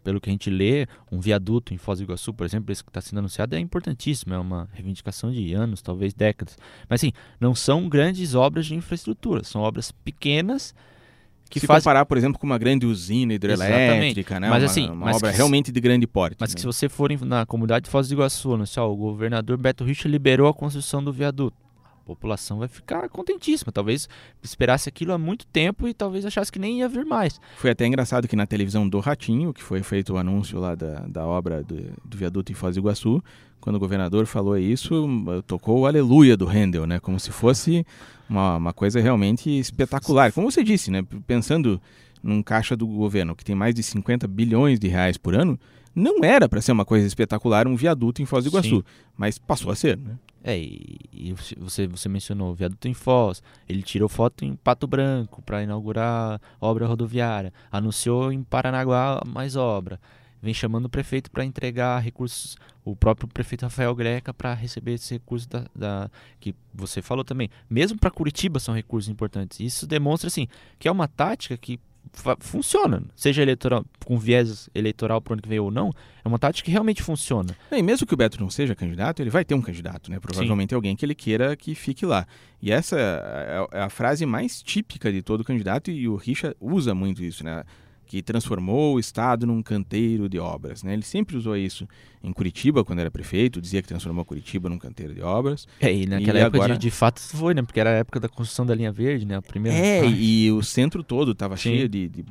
pelo 0.04 0.22
que 0.22 0.30
a 0.30 0.32
gente 0.32 0.50
lê, 0.50 0.88
um 1.12 1.20
viaduto 1.20 1.74
em 1.74 1.78
Foz 1.78 2.00
do 2.00 2.04
Iguaçu, 2.04 2.34
por 2.34 2.46
exemplo, 2.46 2.72
esse 2.72 2.82
que 2.82 2.90
está 2.90 3.02
sendo 3.02 3.20
anunciado 3.20 3.56
é 3.56 3.60
importantíssimo, 3.60 4.34
é 4.34 4.40
uma 4.40 4.68
reivindicação 4.74 5.30
de 5.32 5.54
anos, 5.54 5.82
talvez 5.82 6.14
décadas. 6.14 6.58
Mas 6.90 7.02
assim, 7.02 7.12
não 7.42 7.54
são 7.54 7.88
grandes 7.88 8.34
obras 8.34 8.66
de 8.66 8.74
infraestrutura, 8.74 9.44
são 9.44 9.62
obras 9.62 9.92
pequenas 9.92 10.74
que 11.50 11.60
se 11.60 11.68
faz... 11.68 11.84
comparar, 11.84 12.06
por 12.06 12.18
exemplo, 12.18 12.40
com 12.40 12.46
uma 12.46 12.58
grande 12.58 12.86
usina 12.86 13.34
hidrelétrica, 13.34 14.40
né? 14.40 14.50
Mas, 14.50 14.64
uma, 14.64 14.70
assim, 14.70 14.86
uma 14.88 15.06
mas 15.08 15.18
obra 15.18 15.32
realmente 15.32 15.72
de 15.72 15.80
grande 15.80 16.08
porte. 16.08 16.38
Mas 16.40 16.52
né? 16.52 16.56
que 16.56 16.62
se 16.62 16.68
você 16.68 16.90
for 16.90 17.12
na 17.26 17.46
comunidade 17.46 17.86
de 17.86 17.92
Foz 17.92 18.08
do 18.08 18.14
Iguaçu, 18.14 18.54
anunciar, 18.54 18.86
o 18.86 18.96
governador 18.96 19.58
Beto 19.58 19.84
Richa 19.84 20.08
liberou 20.08 20.48
a 20.48 20.54
construção 20.54 21.04
do 21.04 21.12
viaduto 21.12 21.67
população 22.08 22.60
vai 22.60 22.68
ficar 22.68 23.08
contentíssima. 23.10 23.72
Talvez 23.72 24.08
esperasse 24.42 24.90
aquilo 24.90 25.14
há 25.14 25.18
muito 25.18 25.46
tempo 25.48 25.88
e 25.88 25.94
talvez 25.94 26.26
achasse 26.26 26.52
que 26.52 26.60
nem 26.60 26.80
ia 26.80 26.90
vir 26.90 27.06
mais. 27.06 27.40
Foi 27.58 27.70
até 27.70 27.86
engraçado 27.86 28.28
que 28.28 28.36
na 28.36 28.48
televisão 28.48 28.88
do 28.88 29.00
Ratinho, 29.00 29.54
que 29.54 29.62
foi 29.62 29.84
feito 29.84 30.14
o 30.14 30.18
anúncio 30.18 30.60
lá 30.60 30.74
da, 30.74 31.02
da 31.02 31.26
obra 31.26 31.64
do, 31.64 31.76
do 32.04 32.18
viaduto 32.18 32.52
em 32.52 32.56
Foz 32.56 32.76
do 32.76 32.80
Iguaçu, 32.80 33.22
quando 33.60 33.76
o 33.76 33.80
governador 33.80 34.26
falou 34.26 34.58
isso, 34.58 35.08
tocou 35.46 35.82
o 35.82 35.86
aleluia 35.86 36.38
do 36.38 36.46
Handel, 36.48 36.86
né? 36.88 37.00
Como 37.00 37.20
se 37.20 37.32
fosse 37.32 37.86
uma, 38.30 38.58
uma 38.58 38.74
coisa 38.74 39.02
realmente 39.02 39.50
espetacular. 39.50 40.32
Como 40.32 40.50
você 40.50 40.64
disse, 40.64 40.90
né? 40.90 41.04
Pensando 41.26 41.82
num 42.24 42.42
caixa 42.42 42.76
do 42.76 42.88
governo 42.88 43.36
que 43.36 43.44
tem 43.44 43.56
mais 43.56 43.76
de 43.76 43.84
50 43.84 44.28
bilhões 44.28 44.80
de 44.80 44.88
reais 44.88 45.18
por 45.18 45.36
ano, 45.36 45.60
não 45.98 46.24
era 46.24 46.48
para 46.48 46.62
ser 46.62 46.72
uma 46.72 46.86
coisa 46.86 47.08
espetacular 47.08 47.68
um 47.68 47.76
viaduto 47.76 48.22
em 48.22 48.26
Foz 48.26 48.44
do 48.44 48.50
Iguaçu, 48.50 48.78
Sim. 48.78 48.84
mas 49.18 49.40
passou 49.40 49.72
a 49.72 49.76
ser, 49.76 49.98
né? 49.98 50.16
É, 50.44 50.56
e, 50.56 51.34
você, 51.58 51.88
você 51.88 52.08
mencionou 52.08 52.52
o 52.52 52.54
viaduto 52.54 52.88
em 52.88 52.94
Foz, 52.94 53.42
ele 53.68 53.82
tirou 53.82 54.08
foto 54.08 54.46
em 54.46 54.56
Pato 54.56 54.86
Branco 54.86 55.42
para 55.42 55.64
inaugurar 55.64 56.40
obra 56.62 56.86
rodoviária, 56.86 57.52
anunciou 57.72 58.32
em 58.32 58.44
Paranaguá 58.44 59.24
mais 59.26 59.56
obra, 59.56 60.00
vem 60.40 60.54
chamando 60.54 60.86
o 60.86 60.90
prefeito 60.90 61.32
para 61.32 61.44
entregar 61.44 62.00
recursos, 62.00 62.56
o 62.86 62.96
próprio 62.96 63.28
prefeito 63.28 63.64
Rafael 63.64 63.94
Greca 63.96 64.32
para 64.32 64.54
receber 64.54 64.94
esses 64.94 65.10
recursos 65.10 65.48
da, 65.48 65.66
da, 65.76 66.12
que 66.40 66.54
você 66.74 67.02
falou 67.02 67.26
também. 67.26 67.50
Mesmo 67.68 67.98
para 67.98 68.12
Curitiba 68.12 68.60
são 68.60 68.76
recursos 68.76 69.10
importantes. 69.10 69.60
Isso 69.60 69.88
demonstra 69.88 70.28
assim 70.28 70.48
que 70.78 70.88
é 70.88 70.92
uma 70.92 71.08
tática 71.08 71.58
que 71.58 71.80
funciona. 72.40 73.04
Seja 73.16 73.42
eleitoral, 73.42 73.86
com 74.06 74.18
viés 74.18 74.70
eleitoral 74.74 75.22
para 75.22 75.34
onde 75.34 75.42
que 75.42 75.50
veio 75.50 75.66
ou 75.66 75.72
não, 75.72 75.92
é 76.24 76.28
uma 76.28 76.40
tática 76.40 76.66
que 76.66 76.72
realmente 76.72 77.02
funciona. 77.02 77.56
É, 77.72 77.78
e 77.78 77.84
mesmo 77.84 78.06
que 78.06 78.14
o 78.14 78.18
Beto 78.18 78.40
não 78.40 78.50
seja 78.50 78.76
candidato, 78.76 79.22
ele 79.22 79.30
vai 79.30 79.46
ter 79.46 79.56
um 79.56 79.62
candidato, 79.62 80.12
né? 80.12 80.20
Provavelmente 80.20 80.70
Sim. 80.70 80.76
alguém 80.76 80.96
que 80.96 81.06
ele 81.06 81.16
queira 81.16 81.56
que 81.56 81.76
fique 81.76 82.06
lá. 82.06 82.26
E 82.62 82.72
essa 82.72 82.98
é, 83.00 83.78
é 83.78 83.82
a 83.82 83.90
frase 83.90 84.26
mais 84.26 84.62
típica 84.62 85.12
de 85.12 85.22
todo 85.22 85.44
candidato 85.44 85.92
e 85.92 86.08
o 86.08 86.16
Richa 86.16 86.56
usa 86.60 86.94
muito 86.94 87.24
isso, 87.24 87.44
né? 87.44 87.64
Que 88.08 88.22
transformou 88.22 88.96
o 88.96 89.00
estado 89.00 89.46
num 89.46 89.62
canteiro 89.62 90.30
de 90.30 90.40
obras. 90.40 90.82
Né? 90.82 90.94
Ele 90.94 91.04
sempre 91.04 91.36
usou 91.36 91.58
isso 91.58 91.86
em 92.24 92.32
Curitiba, 92.32 92.84
quando 92.84 93.00
era 93.00 93.12
prefeito, 93.12 93.62
dizia 93.62 93.82
que 93.82 93.88
transformou 93.88 94.24
Curitiba 94.24 94.70
num 94.70 94.80
canteiro 94.80 95.14
de 95.14 95.22
obras. 95.22 95.68
É, 95.82 95.94
e 95.94 96.06
naquela 96.08 96.40
e 96.40 96.42
época 96.42 96.58
agora... 96.58 96.74
de, 96.74 96.80
de, 96.80 96.90
fato 96.90 97.20
foi, 97.20 97.54
né? 97.54 97.62
Porque 97.62 97.80
era 97.80 97.90
a 97.90 97.94
época 97.94 98.20
da 98.20 98.30
construção 98.30 98.66
da 98.66 98.74
linha 98.74 98.92
verde, 98.92 99.26
né? 99.26 99.36
A 99.36 99.42
primeira. 99.42 99.78
É, 99.78 100.08
e 100.08 100.50
o 100.52 100.64
centro 100.64 101.04
todo 101.04 101.34
estava 101.34 101.58
cheio 101.58 101.90
de, 101.90 102.08
de 102.08 102.26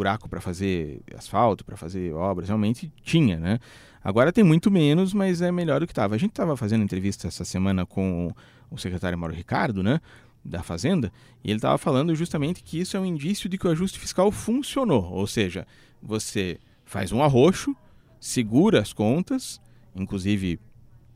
buraco 0.00 0.28
para 0.28 0.40
fazer 0.40 1.00
asfalto, 1.16 1.64
para 1.64 1.76
fazer 1.76 2.12
obras. 2.12 2.48
Realmente 2.48 2.92
tinha, 3.02 3.38
né? 3.38 3.60
Agora 4.02 4.32
tem 4.32 4.42
muito 4.42 4.70
menos, 4.70 5.14
mas 5.14 5.40
é 5.40 5.52
melhor 5.52 5.78
do 5.80 5.86
que 5.86 5.92
estava. 5.92 6.14
A 6.14 6.18
gente 6.18 6.30
estava 6.30 6.56
fazendo 6.56 6.82
entrevista 6.82 7.28
essa 7.28 7.44
semana 7.44 7.86
com 7.86 8.32
o 8.70 8.78
secretário 8.78 9.16
Mauro 9.16 9.34
Ricardo, 9.34 9.82
né? 9.82 10.00
Da 10.44 10.62
Fazenda, 10.62 11.12
e 11.44 11.50
ele 11.50 11.58
estava 11.58 11.76
falando 11.76 12.14
justamente 12.14 12.62
que 12.62 12.80
isso 12.80 12.96
é 12.96 13.00
um 13.00 13.06
indício 13.06 13.48
de 13.48 13.58
que 13.58 13.66
o 13.66 13.70
ajuste 13.70 13.98
fiscal 13.98 14.30
funcionou. 14.32 15.04
Ou 15.12 15.26
seja, 15.26 15.66
você 16.02 16.58
faz 16.84 17.12
um 17.12 17.22
arroxo, 17.22 17.76
segura 18.18 18.80
as 18.80 18.92
contas, 18.92 19.60
inclusive 19.94 20.58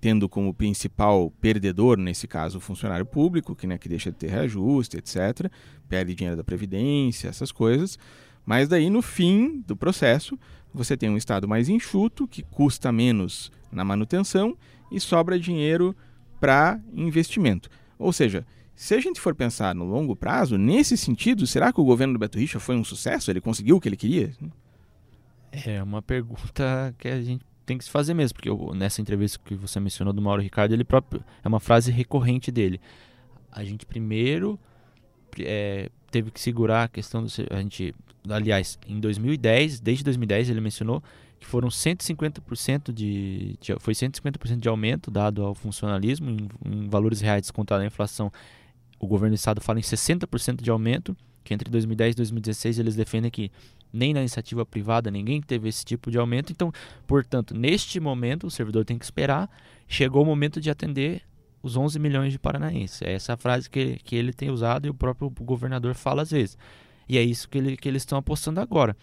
tendo 0.01 0.29
como 0.29 0.53
principal 0.53 1.33
perdedor, 1.41 1.97
nesse 1.97 2.29
caso, 2.29 2.59
o 2.59 2.61
funcionário 2.61 3.07
público, 3.07 3.57
que, 3.57 3.67
né, 3.67 3.79
que 3.79 3.89
deixa 3.89 4.11
de 4.11 4.19
ter 4.19 4.29
reajuste, 4.29 4.99
etc., 4.99 5.51
perde 5.89 6.15
dinheiro 6.15 6.37
da 6.37 6.45
Previdência, 6.45 7.27
essas 7.27 7.51
coisas. 7.51 7.99
Mas 8.45 8.69
daí, 8.69 8.91
no 8.91 9.01
fim 9.01 9.65
do 9.67 9.75
processo, 9.75 10.39
você 10.75 10.95
tem 10.95 11.09
um 11.09 11.17
Estado 11.17 11.49
mais 11.49 11.71
enxuto, 11.71 12.29
que 12.29 12.43
custa 12.43 12.93
menos 12.93 13.51
na 13.73 13.83
manutenção 13.83 14.55
e 14.93 15.01
sobra 15.01 15.41
dinheiro 15.41 15.97
para 16.39 16.79
investimento. 16.93 17.71
Ou 17.99 18.13
seja, 18.13 18.47
se 18.75 18.95
a 18.95 19.01
gente 19.01 19.21
for 19.21 19.35
pensar 19.35 19.75
no 19.75 19.85
longo 19.85 20.17
prazo, 20.17 20.59
nesse 20.59 20.97
sentido, 20.97 21.47
será 21.47 21.73
que 21.73 21.81
o 21.81 21.85
governo 21.85 22.15
do 22.15 22.19
Beto 22.19 22.39
Richa 22.39 22.59
foi 22.59 22.77
um 22.77 22.85
sucesso? 22.85 23.31
Ele 23.31 23.41
conseguiu 23.41 23.77
o 23.77 23.81
que 23.81 23.89
ele 23.89 23.97
queria? 23.97 24.33
É 25.53 25.83
uma 25.83 26.03
pergunta 26.03 26.95
que 26.99 27.09
a 27.09 27.23
gente 27.23 27.45
tem 27.65 27.79
que 27.79 27.85
se 27.85 27.91
fazer 27.91 28.13
mesmo, 28.15 28.35
porque 28.35 28.49
eu, 28.49 28.73
nessa 28.75 29.01
entrevista 29.01 29.39
que 29.45 29.55
você 29.55 29.79
mencionou 29.81 30.13
do 30.13 30.21
Mauro 30.21 30.43
Ricardo, 30.43 30.73
ele 30.73 30.85
próprio 30.85 31.25
é 31.43 31.49
uma 31.49 31.61
frase 31.61 31.91
recorrente 31.91 32.51
dele. 32.51 32.81
A 33.51 33.65
gente 33.65 33.87
primeiro 33.87 34.59
é, 35.41 35.89
teve 36.11 36.31
que 36.31 36.41
segurar 36.41 36.85
a 36.85 36.89
questão 36.89 37.23
do 37.25 37.29
a 37.51 37.61
gente, 37.61 37.95
aliás, 38.29 38.79
em 38.87 39.01
2010, 39.01 39.81
desde 39.81 40.05
2010 40.05 40.51
ele 40.51 40.61
mencionou 40.61 41.03
que 41.39 41.47
foram 41.47 41.69
150% 41.69 42.93
de, 42.93 43.57
de 43.61 43.75
foi 43.79 43.95
150% 43.95 44.59
de 44.59 44.69
aumento 44.69 45.11
dado 45.11 45.43
ao 45.45 45.55
funcionalismo 45.55 46.31
em, 46.31 46.49
em 46.65 46.89
valores 46.89 47.21
reais 47.21 47.43
descontado 47.43 47.83
a 47.83 47.87
inflação. 47.87 48.33
O 49.05 49.07
governo 49.07 49.35
do 49.35 49.39
estado 49.39 49.61
fala 49.61 49.79
em 49.79 49.83
60% 49.83 50.63
de 50.63 50.71
aumento, 50.71 51.15
que 51.45 51.53
entre 51.53 51.71
2010 51.71 52.15
e 52.15 52.17
2016 52.17 52.79
eles 52.79 52.97
defendem 52.97 53.31
que 53.31 53.53
nem 53.93 54.15
na 54.15 54.21
iniciativa 54.21 54.65
privada 54.65 55.11
ninguém 55.11 55.43
teve 55.43 55.69
esse 55.69 55.85
tipo 55.85 56.11
de 56.11 56.17
aumento. 56.17 56.51
Então, 56.51 56.73
portanto, 57.07 57.55
neste 57.55 58.01
momento, 58.01 58.47
o 58.47 58.51
servidor 58.51 58.83
tem 58.83 58.97
que 58.97 59.05
esperar. 59.05 59.51
Chegou 59.87 60.23
o 60.23 60.25
momento 60.25 60.59
de 60.59 60.71
atender 60.71 61.21
os 61.63 61.77
11 61.77 61.99
milhões 61.99 62.33
de 62.33 62.39
paranaenses. 62.39 63.03
É 63.03 63.13
essa 63.13 63.37
frase 63.37 63.69
que, 63.69 63.99
que 64.03 64.17
ele 64.17 64.33
tem 64.33 64.51
usado 64.51 64.87
e 64.87 64.91
o 64.91 64.95
próprio 64.95 65.29
governador 65.29 65.95
fala 65.95 66.23
às 66.23 66.31
vezes. 66.31 66.57
E 67.07 67.19
é 67.19 67.23
isso 67.23 67.47
que, 67.47 67.59
ele, 67.59 67.77
que 67.77 67.87
eles 67.87 68.01
estão 68.01 68.17
apostando 68.17 68.59
agora. 68.59 68.97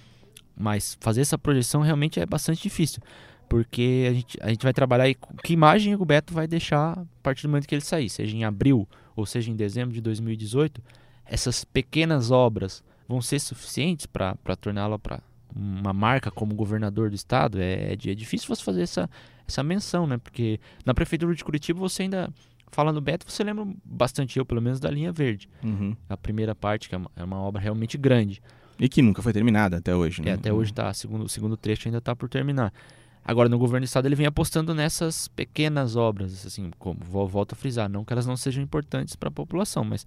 Mas 0.58 0.98
fazer 1.00 1.22
essa 1.22 1.38
projeção 1.38 1.82
realmente 1.82 2.20
é 2.20 2.26
bastante 2.26 2.64
difícil. 2.64 3.04
Porque 3.48 4.08
a 4.10 4.14
gente, 4.14 4.38
a 4.42 4.50
gente 4.50 4.64
vai 4.64 4.74
trabalhar 4.74 5.14
com 5.14 5.36
que 5.38 5.54
imagem 5.54 5.94
o 5.94 6.04
Beto 6.04 6.34
vai 6.34 6.48
deixar 6.48 6.98
a 6.98 7.06
partir 7.22 7.44
do 7.44 7.50
momento 7.50 7.68
que 7.68 7.76
ele 7.76 7.84
sair, 7.84 8.10
seja 8.10 8.36
em 8.36 8.44
abril 8.44 8.90
ou 9.16 9.26
seja 9.26 9.52
em 9.52 9.56
dezembro 9.56 9.94
de 9.94 10.02
2018. 10.02 10.82
Essas 11.26 11.64
pequenas 11.64 12.32
obras 12.32 12.84
vão 13.08 13.22
ser 13.22 13.40
suficientes 13.40 14.06
para 14.06 14.36
torná-la 14.60 14.98
para 14.98 15.22
uma 15.56 15.94
marca 15.94 16.32
como 16.32 16.56
governador 16.56 17.10
do 17.10 17.16
estado, 17.16 17.60
é, 17.60 17.74
é, 17.74 17.94
é, 17.94 17.96
difícil 17.96 18.48
você 18.48 18.64
fazer 18.64 18.84
essa, 18.84 19.10
essa 19.48 19.62
menção, 19.62 20.08
né? 20.08 20.18
Porque 20.18 20.60
na 20.86 20.94
prefeitura 20.94 21.36
de 21.36 21.44
Curitiba 21.44 21.80
você 21.80 22.04
ainda 22.04 22.34
fala 22.72 22.94
no 22.94 23.02
Beto, 23.02 23.30
você 23.30 23.44
lembra 23.44 23.68
bastante 23.84 24.40
eu, 24.40 24.46
pelo 24.46 24.62
menos 24.62 24.80
da 24.80 24.90
linha 24.90 25.12
verde. 25.12 25.50
Uhum. 25.64 25.96
A 26.08 26.16
primeira 26.16 26.56
parte, 26.56 26.88
que 26.88 26.96
é 26.96 26.98
uma, 26.98 27.12
é 27.16 27.24
uma, 27.24 27.38
obra 27.38 27.62
realmente 27.62 27.98
grande. 27.98 28.42
E 28.80 28.88
que 28.88 29.02
nunca 29.02 29.22
foi 29.22 29.34
terminada 29.34 29.78
até 29.78 29.94
hoje, 29.94 30.22
né? 30.22 30.32
É, 30.32 30.34
até 30.34 30.52
hoje 30.52 30.74
tá, 30.74 30.92
segundo, 30.94 31.26
o 31.26 31.30
segundo 31.30 31.58
trecho 31.58 31.88
ainda 31.88 31.98
está 31.98 32.16
por 32.16 32.30
terminar. 32.30 32.74
Agora, 33.24 33.48
no 33.48 33.58
governo 33.58 33.86
do 33.86 33.88
estado, 33.88 34.08
ele 34.08 34.16
vem 34.16 34.26
apostando 34.26 34.74
nessas 34.74 35.28
pequenas 35.28 35.96
obras, 35.96 36.46
assim, 36.46 36.72
como 36.80 37.00
volto 37.04 37.54
a 37.54 37.56
frisar, 37.56 37.88
não 37.88 38.04
que 38.04 38.12
elas 38.12 38.26
não 38.26 38.36
sejam 38.36 38.64
importantes 38.64 39.16
para 39.16 39.30
a 39.30 39.32
população, 39.32 39.84
mas 39.84 40.06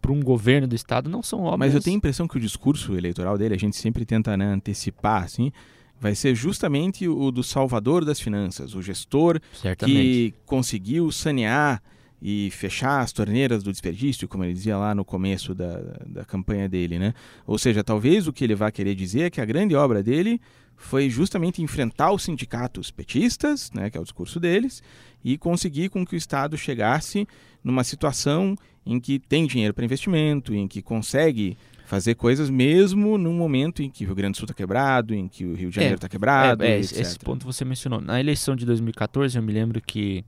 para 0.00 0.12
um 0.12 0.20
governo 0.20 0.66
do 0.66 0.74
estado 0.74 1.08
não 1.08 1.22
são 1.22 1.42
obras. 1.42 1.58
Mas 1.58 1.74
eu 1.74 1.80
tenho 1.80 1.96
a 1.96 1.98
impressão 1.98 2.26
que 2.26 2.36
o 2.36 2.40
discurso 2.40 2.96
eleitoral 2.96 3.36
dele, 3.36 3.54
a 3.54 3.58
gente 3.58 3.76
sempre 3.76 4.04
tenta 4.04 4.36
né, 4.36 4.46
antecipar, 4.46 5.24
assim, 5.24 5.52
vai 6.00 6.14
ser 6.14 6.34
justamente 6.34 7.06
o 7.06 7.30
do 7.30 7.44
salvador 7.44 8.04
das 8.04 8.20
finanças, 8.20 8.74
o 8.74 8.82
gestor 8.82 9.40
Certamente. 9.54 9.96
que 9.96 10.34
conseguiu 10.44 11.10
sanear 11.12 11.80
e 12.24 12.50
fechar 12.52 13.00
as 13.00 13.12
torneiras 13.12 13.64
do 13.64 13.72
desperdício, 13.72 14.28
como 14.28 14.44
ele 14.44 14.52
dizia 14.52 14.78
lá 14.78 14.94
no 14.94 15.04
começo 15.04 15.52
da, 15.52 15.80
da 16.06 16.24
campanha 16.24 16.68
dele, 16.68 16.96
né? 16.96 17.12
Ou 17.44 17.58
seja, 17.58 17.82
talvez 17.82 18.28
o 18.28 18.32
que 18.32 18.44
ele 18.44 18.54
vai 18.54 18.70
querer 18.70 18.94
dizer 18.94 19.22
é 19.22 19.30
que 19.30 19.40
a 19.40 19.44
grande 19.44 19.74
obra 19.74 20.04
dele 20.04 20.40
foi 20.76 21.10
justamente 21.10 21.60
enfrentar 21.62 22.12
os 22.12 22.22
sindicatos 22.22 22.92
petistas, 22.92 23.70
né, 23.72 23.90
que 23.90 23.98
é 23.98 24.00
o 24.00 24.04
discurso 24.04 24.38
deles, 24.38 24.82
e 25.24 25.36
conseguir 25.36 25.88
com 25.88 26.06
que 26.06 26.14
o 26.14 26.16
Estado 26.16 26.56
chegasse 26.56 27.26
numa 27.62 27.82
situação 27.82 28.56
em 28.86 29.00
que 29.00 29.18
tem 29.18 29.46
dinheiro 29.46 29.74
para 29.74 29.84
investimento, 29.84 30.54
em 30.54 30.66
que 30.66 30.80
consegue 30.80 31.56
fazer 31.86 32.14
coisas 32.14 32.48
mesmo 32.48 33.18
no 33.18 33.32
momento 33.32 33.82
em 33.82 33.90
que 33.90 34.04
o 34.04 34.06
Rio 34.06 34.16
Grande 34.16 34.32
do 34.32 34.36
Sul 34.38 34.46
está 34.46 34.54
quebrado, 34.54 35.14
em 35.14 35.28
que 35.28 35.44
o 35.44 35.54
Rio 35.54 35.70
de 35.70 35.76
Janeiro 35.76 35.96
está 35.96 36.06
é, 36.06 36.10
quebrado. 36.10 36.64
É, 36.64 36.76
é 36.76 36.78
esse 36.80 37.18
ponto 37.18 37.44
você 37.44 37.64
mencionou. 37.64 38.00
Na 38.00 38.18
eleição 38.18 38.56
de 38.56 38.64
2014, 38.64 39.36
eu 39.36 39.42
me 39.42 39.52
lembro 39.52 39.80
que 39.80 40.24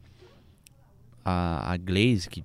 a, 1.24 1.72
a 1.72 1.76
Glaze, 1.76 2.28
que 2.28 2.44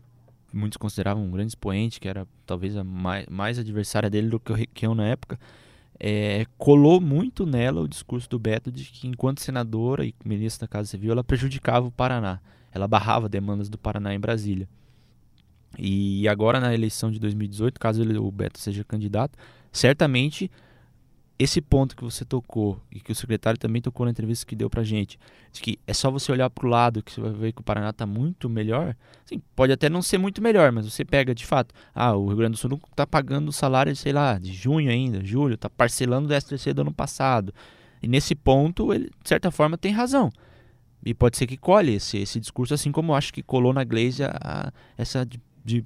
muitos 0.54 0.78
consideravam 0.78 1.24
um 1.24 1.32
grande 1.32 1.52
expoente, 1.52 2.00
que 2.00 2.08
era 2.08 2.28
talvez 2.46 2.76
a 2.78 2.84
mais, 2.84 3.26
mais 3.28 3.60
adversária 3.60 4.10
dele 4.10 4.30
do 4.30 4.40
que 4.40 4.52
o 4.52 4.56
Requião 4.56 4.96
na 4.96 5.06
época, 5.06 5.40
é, 6.00 6.46
colou 6.58 7.02
muito 7.02 7.46
nela 7.46 7.82
o 7.82 7.88
discurso 7.88 8.30
do 8.30 8.40
Beto 8.40 8.72
de 8.72 8.86
que, 8.86 9.08
enquanto 9.08 9.42
senadora 9.42 10.06
e 10.06 10.16
ministra 10.24 10.66
da 10.66 10.72
Casa 10.72 10.90
Civil, 10.90 11.12
ela 11.12 11.24
prejudicava 11.24 11.88
o 11.88 11.92
Paraná. 11.92 12.40
Ela 12.72 12.88
barrava 12.88 13.28
demandas 13.28 13.68
do 13.70 13.78
Paraná 13.78 14.14
em 14.14 14.20
Brasília. 14.20 14.68
E 15.78 16.28
agora 16.28 16.60
na 16.60 16.74
eleição 16.74 17.12
de 17.12 17.20
2018, 17.20 17.80
caso 17.80 18.02
ele, 18.02 18.18
o 18.18 18.32
Beto 18.32 18.60
seja 18.60 18.84
candidato, 18.84 19.38
certamente 19.72 20.50
esse 21.40 21.62
ponto 21.62 21.96
que 21.96 22.04
você 22.04 22.26
tocou 22.26 22.82
e 22.92 23.00
que 23.00 23.14
o 23.14 23.16
secretário 23.16 23.58
também 23.58 23.82
tocou 23.82 24.06
na 24.06 24.12
entrevista 24.12 24.46
que 24.46 24.58
deu 24.58 24.70
pra 24.70 24.84
gente, 24.84 25.18
de 25.54 25.62
que 25.62 25.80
é 25.88 25.94
só 25.94 26.12
você 26.12 26.34
olhar 26.34 26.50
para 26.50 26.68
o 26.68 26.70
lado 26.70 27.02
que 27.02 27.14
você 27.14 27.22
vai 27.22 27.32
ver 27.32 27.54
que 27.54 27.62
o 27.62 27.64
Paraná 27.64 27.92
está 27.92 28.06
muito 28.06 28.50
melhor. 28.50 28.94
Sim, 29.26 29.42
pode 29.56 29.72
até 29.72 29.88
não 29.88 30.02
ser 30.02 30.18
muito 30.18 30.42
melhor, 30.42 30.70
mas 30.74 30.86
você 30.86 31.06
pega 31.06 31.34
de 31.34 31.46
fato, 31.46 31.74
ah, 31.96 32.14
o 32.14 32.28
Rio 32.28 32.36
Grande 32.36 32.52
do 32.52 32.58
Sul 32.58 32.72
não 32.72 32.78
está 32.92 33.08
pagando 33.08 33.48
o 33.48 33.54
salário, 33.54 33.96
sei 33.96 34.12
lá, 34.12 34.38
de 34.38 34.52
junho 34.52 34.92
ainda, 34.92 35.24
julho, 35.24 35.56
está 35.56 35.70
parcelando 35.70 36.26
o 36.28 36.42
13 36.42 36.74
do 36.74 36.82
ano 36.82 36.94
passado. 36.94 37.54
E 38.04 38.08
nesse 38.08 38.36
ponto, 38.36 38.94
ele, 38.94 39.06
de 39.06 39.30
certa 39.30 39.50
forma, 39.50 39.78
tem 39.78 39.94
razão. 39.94 40.30
E 41.06 41.14
pode 41.14 41.38
ser 41.38 41.48
que 41.48 41.56
colhe 41.56 41.96
esse, 41.96 42.18
esse 42.18 42.38
discurso, 42.38 42.74
assim 42.74 42.92
como 42.92 43.16
acho 43.16 43.34
que 43.34 43.42
colou 43.42 43.72
na 43.72 43.86
Glaze 43.86 44.26
a, 44.26 44.38
a, 44.44 44.72
essa 44.98 45.26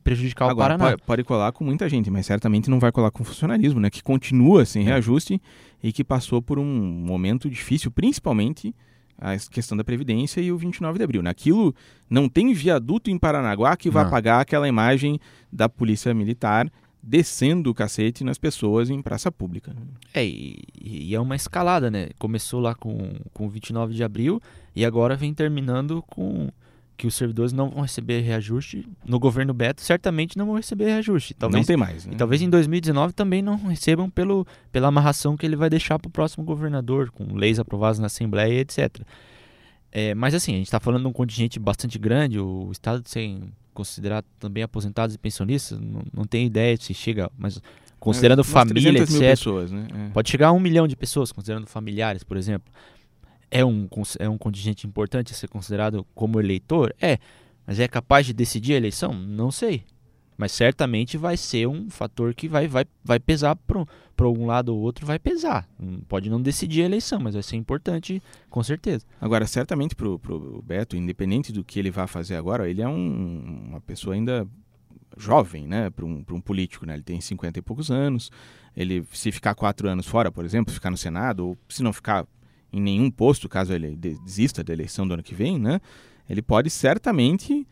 prejudicar 0.03 0.49
Agora, 0.49 0.75
o 0.75 0.77
Paraná. 0.77 0.91
Pode, 0.91 1.03
pode, 1.03 1.23
colar 1.23 1.51
com 1.51 1.63
muita 1.63 1.87
gente, 1.89 2.09
mas 2.09 2.25
certamente 2.25 2.69
não 2.69 2.79
vai 2.79 2.91
colar 2.91 3.11
com 3.11 3.23
o 3.23 3.25
funcionalismo, 3.25 3.79
né? 3.79 3.89
Que 3.89 4.01
continua 4.01 4.65
sem 4.65 4.83
é. 4.83 4.85
reajuste 4.85 5.41
e 5.81 5.91
que 5.91 6.03
passou 6.03 6.41
por 6.41 6.59
um 6.59 6.65
momento 6.65 7.49
difícil, 7.49 7.91
principalmente 7.91 8.73
a 9.17 9.37
questão 9.37 9.77
da 9.77 9.83
Previdência 9.83 10.41
e 10.41 10.51
o 10.51 10.57
29 10.57 10.97
de 10.97 11.03
abril. 11.03 11.21
Naquilo 11.21 11.73
não 12.09 12.27
tem 12.27 12.53
viaduto 12.53 13.09
em 13.09 13.17
Paranaguá 13.17 13.75
que 13.77 13.89
vai 13.89 14.03
apagar 14.03 14.41
aquela 14.41 14.67
imagem 14.67 15.19
da 15.51 15.69
polícia 15.69 16.13
militar 16.13 16.69
descendo 17.03 17.69
o 17.69 17.73
cacete 17.73 18.23
nas 18.23 18.37
pessoas 18.37 18.89
em 18.89 19.01
praça 19.01 19.29
pública. 19.29 19.75
É, 20.13 20.25
e, 20.25 20.63
e, 20.81 21.13
é 21.13 21.19
uma 21.19 21.35
escalada, 21.35 21.91
né? 21.91 22.09
Começou 22.17 22.61
lá 22.61 22.73
com, 22.73 23.15
com 23.33 23.49
29 23.49 23.93
de 23.93 24.03
abril 24.03 24.41
e 24.73 24.85
agora 24.85 25.17
vem 25.17 25.33
terminando 25.33 26.01
com 26.03 26.49
que 26.95 27.07
os 27.07 27.15
servidores 27.15 27.51
não 27.51 27.69
vão 27.69 27.81
receber 27.81 28.21
reajuste. 28.21 28.87
No 29.05 29.19
governo 29.19 29.53
Beto, 29.53 29.81
certamente 29.81 30.37
não 30.37 30.45
vão 30.45 30.55
receber 30.55 30.85
reajuste. 30.85 31.33
Talvez, 31.33 31.61
não 31.61 31.65
tem 31.65 31.77
mais. 31.77 32.05
Né? 32.05 32.13
E 32.13 32.15
talvez 32.15 32.41
em 32.41 32.49
2019 32.49 33.13
também 33.13 33.41
não 33.41 33.55
recebam 33.55 34.09
pelo, 34.09 34.45
pela 34.71 34.87
amarração 34.87 35.35
que 35.35 35.45
ele 35.45 35.55
vai 35.55 35.69
deixar 35.69 35.97
para 35.97 36.07
o 36.07 36.11
próximo 36.11 36.43
governador, 36.43 37.11
com 37.11 37.35
leis 37.35 37.59
aprovadas 37.59 37.99
na 37.99 38.07
Assembleia, 38.07 38.61
etc. 38.61 39.01
É, 39.91 40.13
mas 40.13 40.33
assim, 40.33 40.53
a 40.53 40.57
gente 40.57 40.67
está 40.67 40.79
falando 40.79 41.03
de 41.03 41.07
um 41.07 41.13
contingente 41.13 41.59
bastante 41.59 41.97
grande, 41.97 42.39
o 42.39 42.69
Estado 42.71 43.03
sem 43.05 43.51
considerar 43.73 44.23
também 44.39 44.63
aposentados 44.63 45.15
e 45.15 45.17
pensionistas, 45.17 45.79
não, 45.79 46.03
não 46.13 46.23
tem 46.25 46.45
ideia 46.45 46.77
se 46.77 46.93
chega, 46.93 47.29
mas 47.37 47.59
considerando 47.99 48.41
é, 48.41 48.43
família, 48.43 49.01
etc. 49.01 49.19
Pessoas, 49.19 49.71
né? 49.71 49.87
é. 49.93 50.09
Pode 50.09 50.29
chegar 50.29 50.49
a 50.49 50.51
um 50.51 50.59
milhão 50.59 50.87
de 50.87 50.95
pessoas, 50.95 51.31
considerando 51.31 51.65
familiares, 51.65 52.23
por 52.23 52.37
exemplo 52.37 52.71
é 53.53 53.63
um, 53.63 53.87
é 54.17 54.27
um 54.27 54.37
contingente 54.37 54.87
importante 54.87 55.31
a 55.31 55.35
ser 55.35 55.47
considerado 55.47 56.03
como 56.15 56.39
eleitor? 56.39 56.93
É. 56.99 57.19
Mas 57.67 57.79
é 57.79 57.87
capaz 57.87 58.25
de 58.25 58.33
decidir 58.33 58.73
a 58.73 58.77
eleição? 58.77 59.13
Não 59.13 59.51
sei. 59.51 59.83
Mas 60.35 60.51
certamente 60.51 61.15
vai 61.17 61.37
ser 61.37 61.67
um 61.67 61.87
fator 61.87 62.33
que 62.33 62.47
vai, 62.47 62.67
vai, 62.67 62.85
vai 63.03 63.19
pesar 63.19 63.55
para 63.55 64.27
um 64.27 64.47
lado 64.47 64.75
ou 64.75 64.81
outro, 64.81 65.05
vai 65.05 65.19
pesar. 65.19 65.69
Pode 66.07 66.31
não 66.31 66.41
decidir 66.41 66.81
a 66.81 66.85
eleição, 66.85 67.19
mas 67.19 67.35
vai 67.35 67.43
ser 67.43 67.55
importante, 67.55 68.21
com 68.49 68.63
certeza. 68.63 69.05
Agora, 69.21 69.45
certamente 69.45 69.95
para 69.95 70.09
o 70.09 70.61
Beto, 70.65 70.97
independente 70.97 71.53
do 71.53 71.63
que 71.63 71.77
ele 71.77 71.91
vá 71.91 72.07
fazer 72.07 72.35
agora, 72.35 72.67
ele 72.67 72.81
é 72.81 72.87
um, 72.87 73.67
uma 73.69 73.81
pessoa 73.81 74.15
ainda 74.15 74.47
jovem, 75.15 75.67
né, 75.67 75.91
para 75.91 76.03
um, 76.03 76.25
um 76.27 76.41
político, 76.41 76.87
né? 76.87 76.95
Ele 76.95 77.03
tem 77.03 77.21
50 77.21 77.59
e 77.59 77.61
poucos 77.61 77.91
anos. 77.91 78.31
Ele, 78.75 79.05
se 79.13 79.31
ficar 79.31 79.53
quatro 79.53 79.87
anos 79.87 80.07
fora, 80.07 80.31
por 80.31 80.43
exemplo, 80.43 80.73
ficar 80.73 80.89
no 80.89 80.97
Senado, 80.97 81.49
ou 81.49 81.57
se 81.69 81.83
não 81.83 81.93
ficar 81.93 82.25
em 82.73 82.81
nenhum 82.81 83.11
posto, 83.11 83.47
caso 83.47 83.71
ele 83.71 83.95
desista 83.95 84.63
da 84.63 84.73
eleição 84.73 85.07
do 85.07 85.13
ano 85.13 85.23
que 85.23 85.35
vem, 85.35 85.59
né? 85.59 85.79
Ele 86.27 86.41
pode 86.41 86.69
certamente 86.69 87.67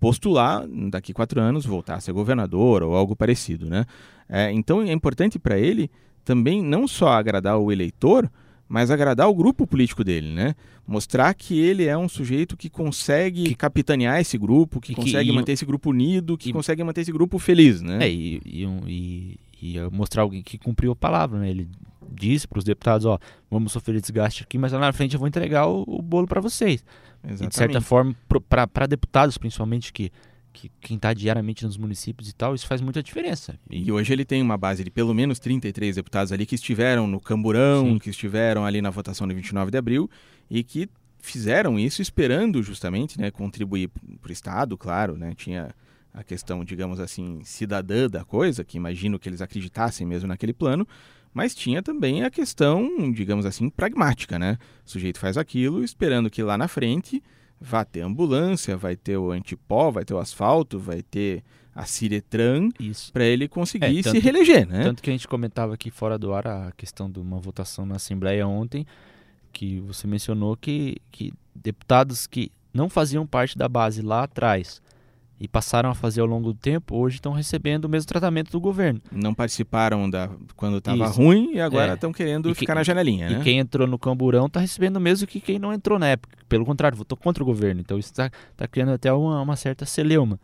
postular 0.00 0.66
daqui 0.90 1.12
quatro 1.12 1.40
anos 1.40 1.66
voltar 1.66 1.96
a 1.96 2.00
ser 2.00 2.12
governador 2.12 2.82
ou 2.82 2.96
algo 2.96 3.14
parecido, 3.14 3.68
né? 3.68 3.84
É, 4.28 4.50
então 4.50 4.82
é 4.82 4.92
importante 4.92 5.38
para 5.38 5.58
ele 5.58 5.90
também 6.24 6.62
não 6.62 6.88
só 6.88 7.08
agradar 7.08 7.58
o 7.58 7.70
eleitor, 7.70 8.30
mas 8.68 8.90
agradar 8.90 9.28
o 9.28 9.34
grupo 9.34 9.66
político 9.66 10.02
dele, 10.02 10.32
né? 10.32 10.54
Mostrar 10.86 11.32
que 11.34 11.58
ele 11.58 11.84
é 11.84 11.96
um 11.96 12.08
sujeito 12.08 12.56
que 12.56 12.68
consegue 12.68 13.44
que, 13.44 13.54
capitanear 13.54 14.20
esse 14.20 14.36
grupo, 14.36 14.80
que, 14.80 14.94
consegue 14.94 15.30
manter 15.32 15.52
esse 15.52 15.64
grupo 15.64 15.90
unido, 15.90 16.36
que 16.36 16.50
e, 16.50 16.52
consegue 16.52 16.82
manter 16.82 17.02
esse 17.02 17.12
grupo 17.12 17.38
feliz, 17.38 17.80
né? 17.80 17.98
É, 18.04 18.10
e, 18.10 18.40
e, 18.44 19.38
e, 19.62 19.80
mostrar 19.92 20.22
alguém 20.22 20.42
que 20.42 20.58
cumpriu 20.58 20.92
a 20.92 20.96
palavra, 20.96 21.38
né? 21.38 21.50
Ele 21.50 21.68
disse 22.10 22.46
para 22.46 22.58
os 22.58 22.64
deputados, 22.64 23.06
ó, 23.06 23.18
vamos 23.50 23.72
sofrer 23.72 24.00
desgaste 24.00 24.42
aqui, 24.42 24.58
mas 24.58 24.72
lá 24.72 24.78
na 24.78 24.92
frente 24.92 25.14
eu 25.14 25.18
vou 25.18 25.28
entregar 25.28 25.66
o, 25.66 25.84
o 25.86 26.02
bolo 26.02 26.26
para 26.26 26.40
vocês. 26.40 26.84
Exatamente. 27.22 27.44
E 27.44 27.48
de 27.48 27.54
certa 27.54 27.80
forma, 27.80 28.14
para 28.48 28.86
deputados 28.86 29.38
principalmente 29.38 29.92
que 29.92 30.10
que 30.56 30.70
quem 30.80 30.96
está 30.96 31.12
diariamente 31.12 31.66
nos 31.66 31.76
municípios 31.76 32.30
e 32.30 32.34
tal, 32.34 32.54
isso 32.54 32.66
faz 32.66 32.80
muita 32.80 33.02
diferença. 33.02 33.58
E 33.70 33.92
hoje 33.92 34.12
ele 34.12 34.24
tem 34.24 34.40
uma 34.40 34.56
base 34.56 34.82
de 34.82 34.90
pelo 34.90 35.12
menos 35.12 35.38
33 35.38 35.96
deputados 35.96 36.32
ali 36.32 36.46
que 36.46 36.54
estiveram 36.54 37.06
no 37.06 37.20
Camburão, 37.20 37.84
Sim. 37.84 37.98
que 37.98 38.08
estiveram 38.08 38.64
ali 38.64 38.80
na 38.80 38.88
votação 38.88 39.28
de 39.28 39.34
29 39.34 39.70
de 39.70 39.76
abril 39.76 40.10
e 40.50 40.64
que 40.64 40.88
fizeram 41.18 41.78
isso 41.78 42.00
esperando 42.00 42.62
justamente 42.62 43.20
né, 43.20 43.30
contribuir 43.30 43.90
para 44.20 44.30
o 44.30 44.32
Estado, 44.32 44.78
claro, 44.78 45.16
né, 45.18 45.34
tinha 45.36 45.74
a 46.14 46.24
questão, 46.24 46.64
digamos 46.64 46.98
assim, 46.98 47.40
cidadã 47.44 48.08
da 48.08 48.24
coisa, 48.24 48.64
que 48.64 48.78
imagino 48.78 49.18
que 49.18 49.28
eles 49.28 49.42
acreditassem 49.42 50.06
mesmo 50.06 50.28
naquele 50.28 50.54
plano, 50.54 50.88
mas 51.36 51.54
tinha 51.54 51.82
também 51.82 52.24
a 52.24 52.30
questão, 52.30 53.12
digamos 53.12 53.44
assim, 53.44 53.68
pragmática, 53.68 54.38
né? 54.38 54.56
O 54.86 54.90
sujeito 54.90 55.18
faz 55.18 55.36
aquilo 55.36 55.84
esperando 55.84 56.30
que 56.30 56.42
lá 56.42 56.56
na 56.56 56.66
frente 56.66 57.22
vá 57.60 57.84
ter 57.84 58.00
ambulância, 58.00 58.74
vai 58.74 58.96
ter 58.96 59.18
o 59.18 59.30
antipó, 59.30 59.90
vai 59.90 60.02
ter 60.02 60.14
o 60.14 60.18
asfalto, 60.18 60.78
vai 60.78 61.02
ter 61.02 61.44
a 61.74 61.84
Ciretran 61.84 62.70
para 63.12 63.26
ele 63.26 63.48
conseguir 63.48 63.98
é, 63.98 64.02
tanto, 64.02 64.16
se 64.16 64.18
reeleger, 64.18 64.66
né? 64.66 64.82
Tanto 64.82 65.02
que 65.02 65.10
a 65.10 65.12
gente 65.12 65.28
comentava 65.28 65.74
aqui 65.74 65.90
fora 65.90 66.18
do 66.18 66.32
ar 66.32 66.46
a 66.46 66.72
questão 66.72 67.10
de 67.10 67.18
uma 67.18 67.38
votação 67.38 67.84
na 67.84 67.96
Assembleia 67.96 68.48
ontem, 68.48 68.86
que 69.52 69.78
você 69.80 70.06
mencionou 70.06 70.56
que, 70.56 70.96
que 71.12 71.34
deputados 71.54 72.26
que 72.26 72.50
não 72.72 72.88
faziam 72.88 73.26
parte 73.26 73.58
da 73.58 73.68
base 73.68 74.00
lá 74.00 74.22
atrás 74.22 74.80
e 75.38 75.46
passaram 75.46 75.90
a 75.90 75.94
fazer 75.94 76.20
ao 76.20 76.26
longo 76.26 76.52
do 76.52 76.58
tempo, 76.58 76.96
hoje 76.96 77.16
estão 77.16 77.32
recebendo 77.32 77.84
o 77.84 77.88
mesmo 77.88 78.08
tratamento 78.08 78.50
do 78.50 78.60
governo. 78.60 79.00
Não 79.12 79.34
participaram 79.34 80.08
da 80.08 80.30
quando 80.54 80.78
estava 80.78 81.06
ruim 81.08 81.52
e 81.54 81.60
agora 81.60 81.94
estão 81.94 82.10
é. 82.10 82.12
querendo 82.14 82.54
ficar 82.54 82.74
na 82.74 82.82
janelinha, 82.82 83.28
né? 83.28 83.40
E 83.40 83.42
quem 83.42 83.58
entrou 83.58 83.86
no 83.86 83.98
camburão 83.98 84.46
está 84.46 84.60
recebendo 84.60 84.96
o 84.96 85.00
mesmo 85.00 85.26
que 85.26 85.40
quem 85.40 85.58
não 85.58 85.72
entrou 85.72 85.98
na 85.98 86.08
época. 86.08 86.36
Pelo 86.48 86.64
contrário, 86.64 86.96
votou 86.96 87.18
contra 87.18 87.42
o 87.42 87.46
governo. 87.46 87.80
Então 87.80 87.98
isso 87.98 88.10
está 88.10 88.30
tá 88.56 88.66
criando 88.66 88.92
até 88.92 89.12
uma, 89.12 89.42
uma 89.42 89.56
certa 89.56 89.84
celeuma. 89.84 90.40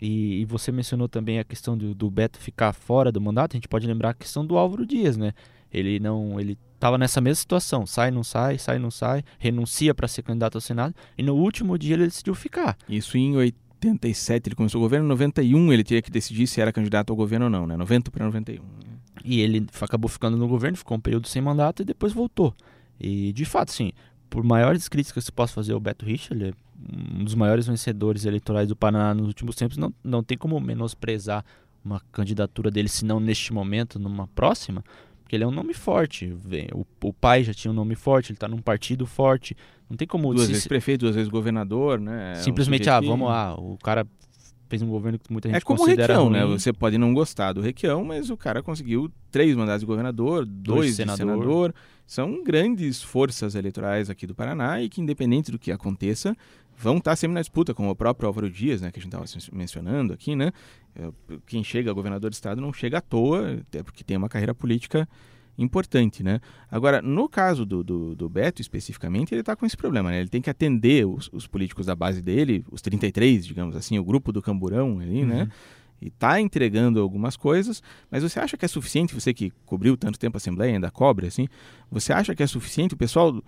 E, 0.00 0.40
e, 0.40 0.44
você 0.46 0.72
mencionou 0.72 1.08
também 1.08 1.38
a 1.38 1.44
questão 1.44 1.76
do, 1.76 1.94
do, 1.94 2.10
Beto 2.10 2.38
ficar 2.38 2.72
fora 2.72 3.12
do 3.12 3.20
mandato. 3.20 3.54
A 3.54 3.56
gente 3.56 3.68
pode 3.68 3.86
lembrar 3.86 4.10
a 4.10 4.14
questão 4.14 4.46
do 4.46 4.56
Álvaro 4.56 4.86
Dias, 4.86 5.16
né? 5.16 5.34
Ele 5.70 6.00
não, 6.00 6.40
ele 6.40 6.56
estava 6.74 6.96
nessa 6.96 7.20
mesma 7.20 7.34
situação, 7.34 7.86
sai, 7.86 8.10
não 8.10 8.24
sai, 8.24 8.58
sai, 8.58 8.78
não 8.78 8.90
sai, 8.90 9.22
renuncia 9.38 9.94
para 9.94 10.08
ser 10.08 10.22
candidato 10.22 10.54
ao 10.54 10.60
Senado 10.60 10.94
e 11.16 11.22
no 11.22 11.34
último 11.34 11.78
dia 11.78 11.94
ele 11.94 12.06
decidiu 12.06 12.34
ficar. 12.34 12.76
Isso 12.88 13.18
em 13.18 13.36
87 13.88 14.48
ele 14.48 14.56
começou 14.56 14.80
o 14.80 14.84
governo, 14.84 15.06
em 15.06 15.08
91 15.08 15.72
ele 15.72 15.84
teria 15.84 16.02
que 16.02 16.10
decidir 16.10 16.46
se 16.46 16.60
era 16.60 16.72
candidato 16.72 17.10
ao 17.10 17.16
governo 17.16 17.46
ou 17.46 17.50
não, 17.50 17.66
né? 17.66 17.76
90 17.76 18.10
para 18.10 18.24
91. 18.24 18.62
E 19.24 19.40
ele 19.40 19.66
acabou 19.80 20.08
ficando 20.08 20.36
no 20.36 20.48
governo, 20.48 20.76
ficou 20.76 20.96
um 20.96 21.00
período 21.00 21.28
sem 21.28 21.42
mandato 21.42 21.82
e 21.82 21.84
depois 21.84 22.12
voltou. 22.12 22.54
E 22.98 23.32
de 23.32 23.44
fato, 23.44 23.72
sim, 23.72 23.92
por 24.28 24.44
maiores 24.44 24.88
críticas 24.88 25.26
que 25.26 25.32
possa 25.32 25.52
fazer 25.52 25.72
ao 25.72 25.80
Beto 25.80 26.04
Richa, 26.04 26.32
ele 26.32 26.50
é 26.50 26.52
um 27.18 27.24
dos 27.24 27.34
maiores 27.34 27.66
vencedores 27.66 28.24
eleitorais 28.24 28.68
do 28.68 28.76
Paraná 28.76 29.12
nos 29.14 29.26
últimos 29.26 29.56
tempos, 29.56 29.76
não, 29.76 29.92
não 30.02 30.22
tem 30.22 30.38
como 30.38 30.58
menosprezar 30.60 31.44
uma 31.84 32.00
candidatura 32.12 32.70
dele, 32.70 32.88
se 32.88 33.04
não 33.04 33.18
neste 33.20 33.52
momento, 33.52 33.98
numa 33.98 34.26
próxima, 34.28 34.84
porque 35.30 35.36
ele 35.36 35.44
é 35.44 35.46
um 35.46 35.52
nome 35.52 35.72
forte. 35.72 36.36
O, 36.74 36.84
o 37.04 37.12
pai 37.12 37.44
já 37.44 37.54
tinha 37.54 37.70
um 37.70 37.74
nome 37.74 37.94
forte, 37.94 38.32
ele 38.32 38.36
está 38.36 38.48
num 38.48 38.60
partido 38.60 39.06
forte. 39.06 39.56
Não 39.88 39.96
tem 39.96 40.06
como. 40.06 40.34
Duas 40.34 40.46
se, 40.46 40.52
vezes 40.52 40.66
prefeito, 40.66 41.02
duas 41.02 41.14
vezes 41.14 41.30
governador, 41.30 42.00
né? 42.00 42.32
É 42.32 42.34
simplesmente, 42.34 42.90
um 42.90 42.92
ah, 42.92 43.00
vamos 43.00 43.28
lá, 43.28 43.54
o 43.54 43.78
cara 43.78 44.04
fez 44.68 44.82
um 44.82 44.88
governo 44.88 45.20
que 45.20 45.32
muita 45.32 45.48
gente 45.48 45.58
é 45.58 45.60
como 45.60 45.78
considera 45.78 46.20
o 46.20 46.24
Requião, 46.24 46.30
né? 46.30 46.58
Você 46.58 46.72
pode 46.72 46.98
não 46.98 47.14
gostar 47.14 47.52
do 47.52 47.60
Requião, 47.60 48.04
mas 48.04 48.28
o 48.28 48.36
cara 48.36 48.60
conseguiu 48.60 49.08
três 49.30 49.54
mandatos 49.54 49.82
de 49.82 49.86
governador, 49.86 50.44
dois, 50.44 50.64
dois 50.64 50.96
senador. 50.96 51.26
de 51.26 51.32
senador. 51.32 51.74
São 52.04 52.42
grandes 52.42 53.00
forças 53.00 53.54
eleitorais 53.54 54.10
aqui 54.10 54.26
do 54.26 54.34
Paraná 54.34 54.82
e 54.82 54.88
que, 54.88 55.00
independente 55.00 55.52
do 55.52 55.60
que 55.60 55.70
aconteça, 55.70 56.36
vão 56.80 56.96
estar 56.96 57.14
sempre 57.14 57.34
na 57.34 57.40
disputa, 57.40 57.74
como 57.74 57.90
o 57.90 57.94
próprio 57.94 58.26
Álvaro 58.26 58.48
Dias, 58.48 58.80
né, 58.80 58.90
que 58.90 58.98
a 58.98 59.02
gente 59.02 59.14
estava 59.14 59.26
mencionando 59.52 60.14
aqui, 60.14 60.34
né? 60.34 60.50
É, 60.96 61.10
quem 61.46 61.62
chega 61.62 61.90
a 61.90 61.94
governador 61.94 62.30
do 62.30 62.32
estado 62.32 62.60
não 62.60 62.72
chega 62.72 62.98
à 62.98 63.00
toa, 63.00 63.58
até 63.60 63.82
porque 63.82 64.02
tem 64.02 64.16
uma 64.16 64.28
carreira 64.28 64.54
política 64.54 65.06
importante, 65.58 66.22
né? 66.22 66.40
Agora, 66.70 67.02
no 67.02 67.28
caso 67.28 67.66
do, 67.66 67.84
do, 67.84 68.14
do 68.14 68.28
Beto 68.30 68.62
especificamente, 68.62 69.34
ele 69.34 69.42
está 69.42 69.54
com 69.54 69.66
esse 69.66 69.76
problema, 69.76 70.10
né? 70.10 70.20
Ele 70.20 70.28
tem 70.28 70.40
que 70.40 70.48
atender 70.48 71.06
os, 71.06 71.28
os, 71.32 71.46
políticos 71.46 71.84
da 71.84 71.94
base 71.94 72.22
dele, 72.22 72.64
os 72.70 72.80
33, 72.80 73.46
digamos 73.46 73.76
assim, 73.76 73.98
o 73.98 74.04
grupo 74.04 74.32
do 74.32 74.40
Camburão 74.40 75.00
ali, 75.00 75.24
né? 75.24 75.34
uhum. 75.34 75.44
né? 75.44 75.48
E 76.00 76.08
está 76.08 76.40
entregando 76.40 76.98
algumas 76.98 77.36
coisas, 77.36 77.82
mas 78.10 78.22
você 78.22 78.40
acha 78.40 78.56
que 78.56 78.64
é 78.64 78.68
suficiente, 78.68 79.14
você 79.14 79.34
que 79.34 79.52
cobriu 79.66 79.98
tanto 79.98 80.18
tempo 80.18 80.34
a 80.36 80.38
Assembleia, 80.38 80.72
ainda 80.72 80.90
cobre, 80.90 81.26
assim, 81.26 81.46
você 81.90 82.10
acha 82.10 82.34
que 82.34 82.42
é 82.42 82.46
suficiente? 82.46 82.94
O 82.94 82.96
pessoal 82.96 83.42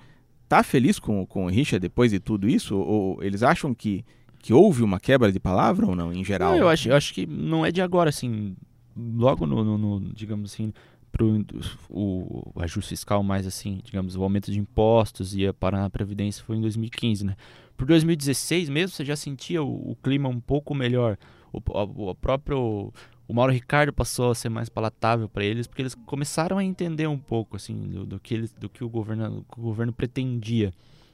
tá 0.53 0.62
feliz 0.62 0.99
com, 0.99 1.25
com 1.25 1.47
o 1.47 1.49
Richard 1.49 1.81
depois 1.81 2.11
de 2.11 2.21
tudo 2.21 2.47
isso? 2.47 2.77
Ou 2.77 3.23
eles 3.23 3.43
acham 3.43 3.73
que, 3.73 4.05
que 4.38 4.53
houve 4.53 4.83
uma 4.83 5.01
quebra 5.01 5.33
de 5.33 5.41
palavra 5.41 5.87
ou 5.87 5.97
não, 5.97 6.12
em 6.12 6.23
geral? 6.23 6.51
Não, 6.51 6.59
eu, 6.59 6.69
acho, 6.69 6.91
eu 6.91 6.95
acho 6.95 7.15
que 7.15 7.25
não 7.25 7.65
é 7.65 7.73
de 7.73 7.81
agora, 7.81 8.11
assim. 8.11 8.55
Logo 8.95 9.47
no, 9.47 9.65
no, 9.65 9.79
no 9.79 10.12
digamos 10.12 10.53
assim, 10.53 10.71
pro 11.11 11.43
o, 11.88 12.53
o 12.55 12.62
ajuste 12.62 12.91
fiscal 12.91 13.23
mais 13.23 13.47
assim, 13.47 13.81
digamos, 13.83 14.15
o 14.15 14.23
aumento 14.23 14.53
de 14.53 14.59
impostos 14.59 15.35
e 15.35 15.47
a 15.47 15.55
parar 15.55 15.81
na 15.81 15.88
Previdência 15.88 16.45
foi 16.45 16.59
em 16.59 16.61
2015, 16.61 17.25
né? 17.25 17.35
Por 17.75 17.87
2016 17.87 18.69
mesmo, 18.69 18.95
você 18.95 19.07
já 19.07 19.17
sentia 19.17 19.62
o, 19.62 19.93
o 19.93 19.97
clima 19.97 20.29
um 20.29 20.38
pouco 20.38 20.75
melhor. 20.75 21.17
O, 21.51 21.62
o 22.11 22.15
próprio 22.15 22.93
o 23.33 23.35
Mauro 23.35 23.51
Ricardo 23.51 23.95
passou 23.95 24.31
a 24.31 24.35
ser 24.35 24.51
mais 24.51 24.68
palatável 24.68 25.27
para 25.27 25.42
eles, 25.42 25.66
porque 25.66 25.81
eles 25.81 25.95
começaram 26.05 26.59
a 26.59 26.64
entender 26.64 27.07
um 27.07 27.16
pouco 27.16 27.57
assim 27.57 27.75
do, 27.88 28.05
do 28.05 28.21
que, 28.21 28.35
eles, 28.35 28.53
do 28.53 28.68
que 28.68 28.85
o, 28.85 28.90
governo, 28.90 29.42
o 29.57 29.61
governo 29.61 29.90
pretendia. 29.90 30.71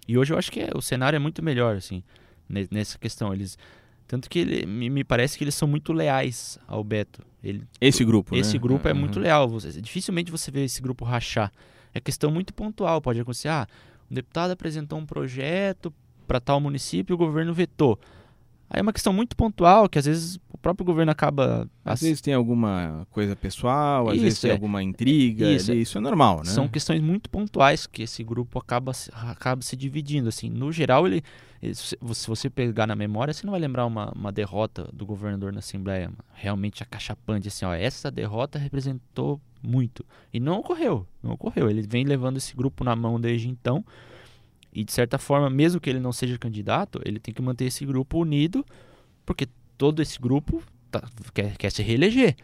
E 0.08 0.18
hoje 0.18 0.32
eu 0.32 0.38
acho 0.38 0.50
que 0.50 0.58
é, 0.58 0.70
o 0.74 0.82
cenário 0.82 1.16
é 1.16 1.20
muito 1.20 1.44
melhor 1.44 1.76
assim 1.76 2.02
nessa 2.48 2.98
questão. 2.98 3.32
Eles 3.32 3.56
tanto 4.08 4.28
que 4.28 4.40
ele, 4.40 4.66
me 4.66 5.04
parece 5.04 5.38
que 5.38 5.44
eles 5.44 5.54
são 5.54 5.68
muito 5.68 5.92
leais 5.92 6.58
ao 6.66 6.82
Beto. 6.82 7.22
Ele, 7.40 7.62
esse 7.80 8.04
grupo, 8.04 8.34
Esse 8.34 8.54
né? 8.54 8.58
grupo 8.58 8.88
é 8.88 8.92
uhum. 8.92 8.98
muito 8.98 9.20
leal. 9.20 9.48
Você, 9.48 9.80
dificilmente 9.80 10.32
você 10.32 10.50
vê 10.50 10.64
esse 10.64 10.82
grupo 10.82 11.04
rachar. 11.04 11.52
É 11.94 12.00
questão 12.00 12.32
muito 12.32 12.52
pontual. 12.52 13.00
Pode 13.00 13.20
acontecer, 13.20 13.46
ah, 13.46 13.64
um 14.10 14.14
deputado 14.14 14.50
apresentou 14.50 14.98
um 14.98 15.06
projeto 15.06 15.94
para 16.26 16.40
tal 16.40 16.60
município 16.60 17.12
e 17.12 17.14
o 17.14 17.18
governo 17.18 17.54
vetou. 17.54 17.96
Aí 18.70 18.80
é 18.80 18.82
uma 18.82 18.92
questão 18.92 19.12
muito 19.12 19.34
pontual 19.34 19.88
que 19.88 19.98
às 19.98 20.04
vezes 20.04 20.38
o 20.50 20.58
próprio 20.58 20.84
governo 20.84 21.10
acaba. 21.10 21.68
Às 21.84 22.02
vezes 22.02 22.20
tem 22.20 22.34
alguma 22.34 23.06
coisa 23.10 23.34
pessoal, 23.34 24.08
às 24.08 24.16
isso, 24.16 24.24
vezes 24.24 24.40
tem 24.40 24.50
é. 24.50 24.52
alguma 24.52 24.82
intriga, 24.82 25.50
isso, 25.50 25.70
ali, 25.70 25.80
isso 25.80 25.96
é 25.96 26.00
normal, 26.00 26.38
né? 26.38 26.50
São 26.50 26.68
questões 26.68 27.00
muito 27.00 27.30
pontuais 27.30 27.86
que 27.86 28.02
esse 28.02 28.22
grupo 28.22 28.58
acaba, 28.58 28.92
acaba 29.12 29.62
se 29.62 29.74
dividindo. 29.74 30.28
Assim, 30.28 30.50
no 30.50 30.70
geral, 30.70 31.06
ele, 31.06 31.22
ele 31.62 31.74
se 31.74 31.96
você 32.02 32.50
pegar 32.50 32.86
na 32.86 32.94
memória, 32.94 33.32
você 33.32 33.46
não 33.46 33.52
vai 33.52 33.60
lembrar 33.60 33.86
uma, 33.86 34.12
uma 34.14 34.30
derrota 34.30 34.86
do 34.92 35.06
governador 35.06 35.52
na 35.52 35.60
Assembleia 35.60 36.10
realmente 36.34 36.82
acachapante, 36.82 37.48
assim, 37.48 37.64
ó, 37.64 37.72
essa 37.72 38.10
derrota 38.10 38.58
representou 38.58 39.40
muito. 39.62 40.04
E 40.32 40.38
não 40.38 40.58
ocorreu, 40.58 41.06
não 41.22 41.32
ocorreu. 41.32 41.70
Ele 41.70 41.82
vem 41.82 42.04
levando 42.04 42.36
esse 42.36 42.54
grupo 42.54 42.84
na 42.84 42.94
mão 42.94 43.18
desde 43.18 43.48
então. 43.48 43.84
E 44.78 44.84
de 44.84 44.92
certa 44.92 45.18
forma, 45.18 45.50
mesmo 45.50 45.80
que 45.80 45.90
ele 45.90 45.98
não 45.98 46.12
seja 46.12 46.38
candidato, 46.38 47.02
ele 47.04 47.18
tem 47.18 47.34
que 47.34 47.42
manter 47.42 47.64
esse 47.64 47.84
grupo 47.84 48.16
unido, 48.20 48.64
porque 49.26 49.48
todo 49.76 50.00
esse 50.00 50.20
grupo 50.20 50.62
tá, 50.88 51.02
quer, 51.34 51.56
quer 51.56 51.72
se 51.72 51.82
reeleger. 51.82 52.36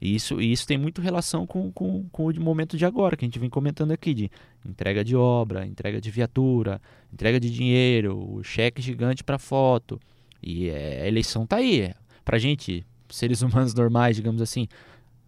E 0.00 0.14
isso, 0.14 0.40
isso 0.40 0.66
tem 0.66 0.78
muito 0.78 1.02
relação 1.02 1.46
com, 1.46 1.70
com, 1.70 2.08
com 2.10 2.28
o 2.30 2.40
momento 2.40 2.78
de 2.78 2.86
agora, 2.86 3.14
que 3.14 3.26
a 3.26 3.28
gente 3.28 3.38
vem 3.38 3.50
comentando 3.50 3.90
aqui, 3.90 4.14
de 4.14 4.30
entrega 4.64 5.04
de 5.04 5.14
obra, 5.14 5.66
entrega 5.66 6.00
de 6.00 6.10
viatura, 6.10 6.80
entrega 7.12 7.38
de 7.38 7.50
dinheiro, 7.50 8.16
o 8.16 8.42
cheque 8.42 8.80
gigante 8.80 9.22
para 9.22 9.38
foto. 9.38 10.00
E 10.42 10.70
é, 10.70 11.02
a 11.02 11.06
eleição 11.06 11.46
tá 11.46 11.56
aí. 11.56 11.92
Pra 12.24 12.38
gente, 12.38 12.86
seres 13.10 13.42
humanos 13.42 13.74
normais, 13.74 14.16
digamos 14.16 14.40
assim, 14.40 14.66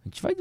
a 0.02 0.08
gente 0.08 0.22
vai 0.22 0.34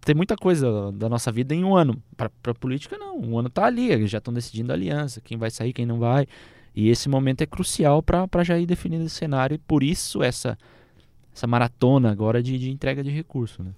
ter 0.00 0.14
muita 0.14 0.36
coisa 0.36 0.92
da 0.92 1.08
nossa 1.08 1.30
vida 1.30 1.54
em 1.54 1.64
um 1.64 1.76
ano. 1.76 2.02
Para 2.16 2.30
a 2.46 2.54
política, 2.54 2.96
não. 2.96 3.18
Um 3.18 3.38
ano 3.38 3.48
está 3.48 3.66
ali, 3.66 3.90
eles 3.90 4.10
já 4.10 4.18
estão 4.18 4.32
decidindo 4.32 4.72
a 4.72 4.74
aliança, 4.74 5.20
quem 5.20 5.36
vai 5.36 5.50
sair, 5.50 5.72
quem 5.72 5.86
não 5.86 5.98
vai. 5.98 6.26
E 6.74 6.88
esse 6.88 7.08
momento 7.08 7.42
é 7.42 7.46
crucial 7.46 8.02
para 8.02 8.44
já 8.44 8.58
ir 8.58 8.66
definindo 8.66 9.04
esse 9.04 9.14
cenário. 9.14 9.54
E 9.54 9.58
por 9.58 9.82
isso 9.82 10.22
essa, 10.22 10.56
essa 11.34 11.46
maratona 11.46 12.10
agora 12.10 12.42
de, 12.42 12.58
de 12.58 12.70
entrega 12.70 13.02
de 13.02 13.10
recurso. 13.10 13.62
Né? 13.62 13.72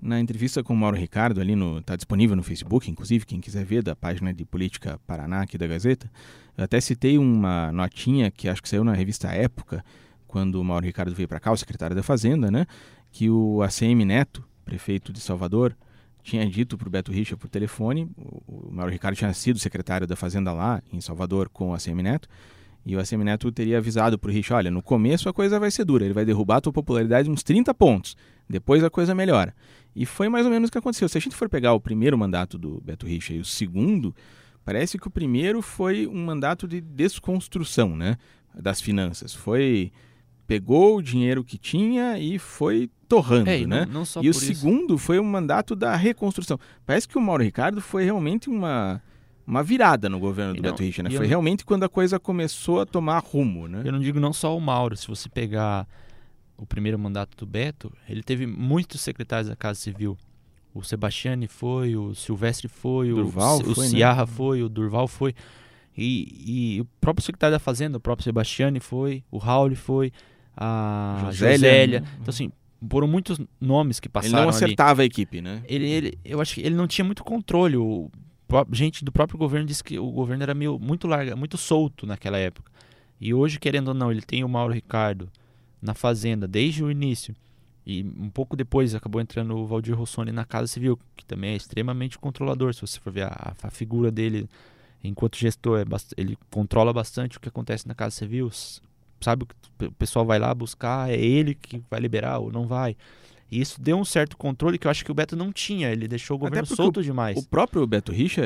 Na 0.00 0.20
entrevista 0.20 0.62
com 0.62 0.74
o 0.74 0.76
Mauro 0.76 0.96
Ricardo, 0.96 1.40
ali 1.40 1.56
no. 1.56 1.78
está 1.78 1.96
disponível 1.96 2.36
no 2.36 2.42
Facebook, 2.42 2.90
inclusive, 2.90 3.24
quem 3.24 3.40
quiser 3.40 3.64
ver, 3.64 3.82
da 3.82 3.96
página 3.96 4.34
de 4.34 4.44
política 4.44 5.00
Paraná 5.06 5.42
aqui 5.42 5.56
da 5.56 5.66
Gazeta, 5.66 6.10
eu 6.56 6.64
até 6.64 6.80
citei 6.80 7.16
uma 7.16 7.72
notinha 7.72 8.30
que 8.30 8.48
acho 8.48 8.62
que 8.62 8.68
saiu 8.68 8.84
na 8.84 8.92
revista 8.92 9.28
Época, 9.28 9.82
quando 10.28 10.60
o 10.60 10.64
Mauro 10.64 10.84
Ricardo 10.84 11.14
veio 11.14 11.28
para 11.28 11.40
cá, 11.40 11.50
o 11.52 11.56
secretário 11.56 11.96
da 11.96 12.02
Fazenda, 12.02 12.50
né? 12.50 12.66
Que 13.10 13.30
o 13.30 13.62
ACM 13.62 14.04
Neto, 14.04 14.44
prefeito 14.64 15.12
de 15.12 15.20
Salvador, 15.20 15.76
tinha 16.22 16.48
dito 16.48 16.78
para 16.78 16.88
o 16.88 16.90
Beto 16.90 17.12
Richa 17.12 17.36
por 17.36 17.48
telefone, 17.48 18.10
o, 18.16 18.70
Mauro 18.70 18.90
Ricardo 18.90 19.14
tinha 19.14 19.32
sido 19.34 19.58
secretário 19.58 20.06
da 20.06 20.16
Fazenda 20.16 20.52
lá 20.52 20.82
em 20.92 21.00
Salvador 21.00 21.48
com 21.50 21.70
o 21.70 21.74
ACM 21.74 22.02
Neto, 22.02 22.28
e 22.86 22.96
o 22.96 23.00
ACM 23.00 23.24
Neto 23.24 23.52
teria 23.52 23.78
avisado 23.78 24.18
para 24.18 24.30
o 24.30 24.32
Richa, 24.32 24.54
olha, 24.54 24.70
no 24.70 24.82
começo 24.82 25.28
a 25.28 25.32
coisa 25.32 25.60
vai 25.60 25.70
ser 25.70 25.84
dura, 25.84 26.04
ele 26.04 26.14
vai 26.14 26.24
derrubar 26.24 26.56
a 26.56 26.60
tua 26.62 26.72
popularidade 26.72 27.30
uns 27.30 27.42
30 27.42 27.72
pontos, 27.74 28.16
depois 28.48 28.82
a 28.82 28.90
coisa 28.90 29.14
melhora. 29.14 29.54
E 29.94 30.04
foi 30.04 30.28
mais 30.28 30.44
ou 30.44 30.50
menos 30.50 30.68
o 30.68 30.72
que 30.72 30.78
aconteceu. 30.78 31.08
Se 31.08 31.16
a 31.16 31.20
gente 31.20 31.36
for 31.36 31.48
pegar 31.48 31.72
o 31.72 31.80
primeiro 31.80 32.18
mandato 32.18 32.58
do 32.58 32.80
Beto 32.80 33.06
Richa 33.06 33.32
e 33.32 33.38
o 33.38 33.44
segundo, 33.44 34.14
parece 34.64 34.98
que 34.98 35.06
o 35.06 35.10
primeiro 35.10 35.62
foi 35.62 36.06
um 36.06 36.24
mandato 36.24 36.66
de 36.66 36.80
desconstrução 36.80 37.94
né, 37.94 38.16
das 38.54 38.80
finanças. 38.80 39.34
Foi 39.34 39.92
pegou 40.46 40.96
o 40.96 41.02
dinheiro 41.02 41.42
que 41.42 41.56
tinha 41.56 42.18
e 42.18 42.38
foi 42.38 42.90
torrando, 43.14 43.50
é, 43.50 43.60
e 43.60 43.66
né? 43.66 43.86
Não, 43.86 44.02
não 44.14 44.22
e 44.22 44.28
o 44.28 44.34
segundo 44.34 44.96
foi 44.98 45.18
um 45.18 45.24
mandato 45.24 45.74
da 45.76 45.94
reconstrução. 45.96 46.58
Parece 46.86 47.06
que 47.08 47.16
o 47.16 47.20
Mauro 47.20 47.42
Ricardo 47.42 47.80
foi 47.80 48.04
realmente 48.04 48.48
uma 48.48 49.00
uma 49.46 49.62
virada 49.62 50.08
no 50.08 50.18
governo 50.18 50.54
do 50.54 50.62
não- 50.62 50.70
Beto 50.70 50.82
Richa, 50.82 51.02
né? 51.02 51.08
eu 51.10 51.16
Foi 51.16 51.26
não- 51.26 51.28
realmente 51.28 51.64
quando 51.66 51.82
a 51.84 51.88
coisa 51.88 52.18
começou 52.18 52.80
a 52.80 52.86
tomar 52.86 53.18
rumo, 53.18 53.68
né? 53.68 53.82
Eu 53.84 53.92
não 53.92 54.00
digo 54.00 54.18
não 54.18 54.32
só 54.32 54.56
o 54.56 54.60
Mauro, 54.60 54.96
se 54.96 55.06
você 55.06 55.28
pegar 55.28 55.86
o 56.56 56.64
primeiro 56.64 56.98
mandato 56.98 57.36
do 57.36 57.44
Beto, 57.44 57.92
ele 58.08 58.22
teve 58.22 58.46
muitos 58.46 59.00
secretários 59.02 59.48
da 59.48 59.56
Casa 59.56 59.78
Civil. 59.78 60.16
O 60.72 60.82
Sebastiani 60.82 61.46
foi, 61.46 61.94
o 61.94 62.14
Silvestre 62.14 62.68
foi, 62.68 63.12
o, 63.12 63.16
Durval 63.16 63.58
o 63.58 63.74
foi, 63.74 63.84
né? 63.84 63.90
Ciarra 63.90 64.26
foi, 64.26 64.62
o 64.62 64.68
Durval 64.68 65.06
foi. 65.06 65.34
E, 65.96 66.74
e 66.76 66.80
o 66.80 66.84
próprio 67.00 67.22
secretário 67.24 67.54
da 67.54 67.60
Fazenda, 67.60 67.98
o 67.98 68.00
próprio 68.00 68.24
Sebastiani 68.24 68.80
foi, 68.80 69.22
o 69.30 69.36
Raul 69.38 69.76
foi, 69.76 70.10
a 70.56 71.18
Josélia, 71.26 71.56
Josélia. 71.58 72.00
né? 72.00 72.06
Então, 72.20 72.30
assim, 72.32 72.50
foram 72.88 73.06
muitos 73.08 73.38
nomes 73.60 73.98
que 74.00 74.08
Ele 74.08 74.12
passaram 74.12 74.36
não 74.42 74.48
ali 74.48 74.56
acertava 74.56 75.02
a 75.02 75.04
equipe, 75.04 75.40
né? 75.40 75.62
ele, 75.66 75.88
ele- 75.88 76.18
eu 76.24 76.40
acho 76.40 76.54
que 76.54 76.60
ele 76.60 76.74
não 76.74 76.86
tinha 76.86 77.04
muito 77.04 77.24
controle. 77.24 77.76
O, 77.76 78.10
gente 78.72 79.04
do 79.04 79.10
próprio 79.10 79.38
governo 79.38 79.66
disse 79.66 79.82
que 79.82 79.98
o 79.98 80.10
governo 80.10 80.42
era 80.42 80.54
meio, 80.54 80.78
muito 80.78 81.06
larga, 81.08 81.34
muito 81.34 81.56
solto 81.56 82.06
naquela 82.06 82.38
época. 82.38 82.70
E 83.20 83.32
hoje, 83.32 83.58
querendo 83.58 83.88
ou 83.88 83.94
não, 83.94 84.10
ele 84.12 84.22
tem 84.22 84.44
o 84.44 84.48
Mauro 84.48 84.72
Ricardo 84.72 85.28
na 85.80 85.94
Fazenda 85.94 86.46
desde 86.46 86.84
o 86.84 86.90
início. 86.90 87.34
E 87.86 88.02
um 88.02 88.30
pouco 88.30 88.56
depois 88.56 88.94
acabou 88.94 89.20
entrando 89.20 89.56
o 89.56 89.66
Valdir 89.66 89.94
Rossoni 89.96 90.32
na 90.32 90.44
Casa 90.44 90.66
Civil, 90.66 90.98
que 91.16 91.24
também 91.24 91.50
é 91.50 91.56
extremamente 91.56 92.18
controlador. 92.18 92.72
Se 92.74 92.80
você 92.80 92.98
for 93.00 93.12
ver 93.12 93.24
a, 93.24 93.54
a 93.62 93.70
figura 93.70 94.10
dele 94.10 94.48
enquanto 95.02 95.36
gestor, 95.36 95.80
é 95.80 95.84
bast- 95.84 96.14
ele 96.16 96.36
controla 96.50 96.92
bastante 96.92 97.36
o 97.36 97.40
que 97.40 97.48
acontece 97.48 97.86
na 97.86 97.94
Casa 97.94 98.16
Civil. 98.16 98.50
Sabe 99.24 99.44
o 99.44 99.46
que 99.46 99.86
o 99.86 99.92
pessoal 99.92 100.24
vai 100.26 100.38
lá 100.38 100.54
buscar, 100.54 101.10
é 101.10 101.16
ele 101.16 101.54
que 101.54 101.82
vai 101.90 101.98
liberar 102.00 102.38
ou 102.38 102.52
não 102.52 102.66
vai. 102.66 102.94
E 103.50 103.60
isso 103.60 103.80
deu 103.80 103.96
um 103.96 104.04
certo 104.04 104.36
controle 104.36 104.78
que 104.78 104.86
eu 104.86 104.90
acho 104.90 105.04
que 105.04 105.10
o 105.10 105.14
Beto 105.14 105.34
não 105.36 105.52
tinha. 105.52 105.90
Ele 105.90 106.06
deixou 106.08 106.36
o 106.36 106.38
governo 106.38 106.66
solto 106.66 107.02
demais. 107.02 107.36
O 107.38 107.48
próprio 107.48 107.86
Beto 107.86 108.10
Richa, 108.12 108.42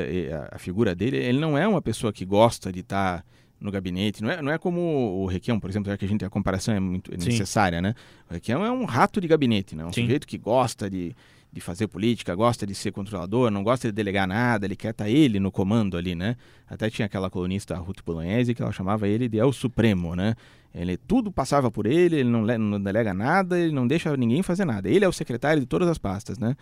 a- 0.53 0.59
figura 0.59 0.95
dele, 0.95 1.17
ele 1.17 1.39
não 1.39 1.57
é 1.57 1.67
uma 1.67 1.81
pessoa 1.83 2.13
que 2.13 2.25
gosta 2.25 2.71
de 2.73 2.81
estar 2.81 3.25
no 3.61 3.71
gabinete. 3.73 4.23
Não 4.23 4.31
é, 4.31 4.41
não 4.43 4.53
é 4.53 4.59
como 4.59 4.81
o 5.23 5.27
Requião, 5.27 5.59
por 5.59 5.69
exemplo, 5.71 5.91
já 5.91 5.97
que 5.97 6.05
a 6.05 6.09
gente 6.09 6.25
a 6.25 6.31
comparação 6.31 6.75
é 6.75 6.81
muito 6.81 7.11
necessária, 7.13 7.81
né? 7.81 7.95
O 8.31 8.35
Requião 8.35 8.65
é 8.65 8.71
um 8.71 8.85
rato 8.85 9.21
de 9.21 9.27
gabinete, 9.27 9.75
né? 9.75 9.85
Um 9.85 9.93
Sim. 9.93 10.03
sujeito 10.03 10.27
que 10.27 10.39
gosta 10.39 10.89
de, 10.91 11.15
de 11.53 11.61
fazer 11.61 11.89
política, 11.89 12.35
gosta 12.35 12.67
de 12.67 12.75
ser 12.75 12.93
controlador, 12.93 13.51
não 13.51 13.63
gosta 13.63 13.89
de 13.89 13.93
delegar 13.93 14.27
nada, 14.27 14.67
ele 14.67 14.77
quer 14.77 14.91
estar 14.91 15.09
ele 15.09 15.41
no 15.41 15.51
comando 15.51 15.97
ali, 15.97 16.15
né? 16.15 16.37
Até 16.67 16.91
tinha 16.91 17.07
aquela 17.07 17.31
colunista 17.31 17.75
Ruth 17.77 18.01
Bolognese 18.05 18.55
que 18.55 18.63
ela 18.63 18.73
chamava 18.73 19.09
ele 19.09 19.29
de 19.29 19.39
El 19.39 19.53
Supremo, 19.53 20.15
né? 20.15 20.35
Ele 20.75 20.97
tudo 20.97 21.33
passava 21.33 21.71
por 21.71 21.87
ele, 21.87 22.17
ele 22.17 22.29
não, 22.29 22.43
não 22.43 22.81
delega 22.81 23.15
nada, 23.15 23.59
ele 23.59 23.73
não 23.73 23.87
deixa 23.87 24.15
ninguém 24.17 24.43
fazer 24.43 24.67
nada. 24.67 24.89
Ele 24.89 25.05
é 25.05 25.09
o 25.09 25.13
secretário 25.13 25.61
de 25.61 25.67
todas 25.67 25.89
as 25.89 25.97
pastas, 25.97 26.39
né? 26.39 26.55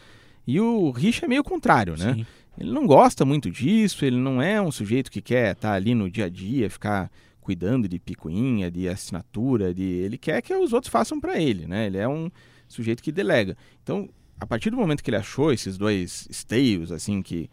E 0.46 0.60
o 0.60 0.90
Richa 0.90 1.26
é 1.26 1.28
meio 1.28 1.42
contrário, 1.42 1.96
né? 1.96 2.14
Sim. 2.14 2.26
Ele 2.58 2.70
não 2.70 2.86
gosta 2.86 3.24
muito 3.24 3.50
disso, 3.50 4.04
ele 4.04 4.16
não 4.16 4.40
é 4.40 4.62
um 4.62 4.70
sujeito 4.70 5.10
que 5.10 5.20
quer 5.20 5.52
estar 5.52 5.72
ali 5.72 5.94
no 5.94 6.08
dia 6.08 6.26
a 6.26 6.28
dia, 6.28 6.70
ficar 6.70 7.10
cuidando 7.40 7.88
de 7.88 7.98
picuinha, 7.98 8.70
de 8.70 8.88
assinatura, 8.88 9.74
de 9.74 9.82
ele 9.82 10.16
quer 10.16 10.40
que 10.40 10.54
os 10.54 10.72
outros 10.72 10.90
façam 10.90 11.20
para 11.20 11.40
ele, 11.40 11.66
né? 11.66 11.86
Ele 11.86 11.98
é 11.98 12.08
um 12.08 12.30
sujeito 12.68 13.02
que 13.02 13.12
delega. 13.12 13.56
Então, 13.82 14.08
a 14.38 14.46
partir 14.46 14.70
do 14.70 14.76
momento 14.76 15.02
que 15.02 15.10
ele 15.10 15.16
achou 15.16 15.52
esses 15.52 15.76
dois 15.78 16.26
esteios 16.30 16.92
assim 16.92 17.22
que 17.22 17.48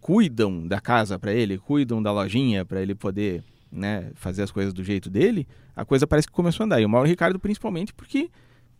cuidam 0.00 0.66
da 0.66 0.80
casa 0.80 1.18
para 1.18 1.32
ele, 1.32 1.58
cuidam 1.58 2.02
da 2.02 2.10
lojinha 2.12 2.64
para 2.64 2.82
ele 2.82 2.94
poder, 2.94 3.42
né, 3.70 4.10
fazer 4.14 4.42
as 4.42 4.50
coisas 4.50 4.72
do 4.72 4.82
jeito 4.82 5.08
dele, 5.08 5.46
a 5.76 5.84
coisa 5.84 6.06
parece 6.06 6.26
que 6.26 6.32
começou 6.32 6.64
a 6.64 6.66
andar. 6.66 6.80
E 6.80 6.84
o 6.84 6.88
Mauro 6.88 7.08
Ricardo 7.08 7.38
principalmente 7.38 7.92
porque 7.94 8.28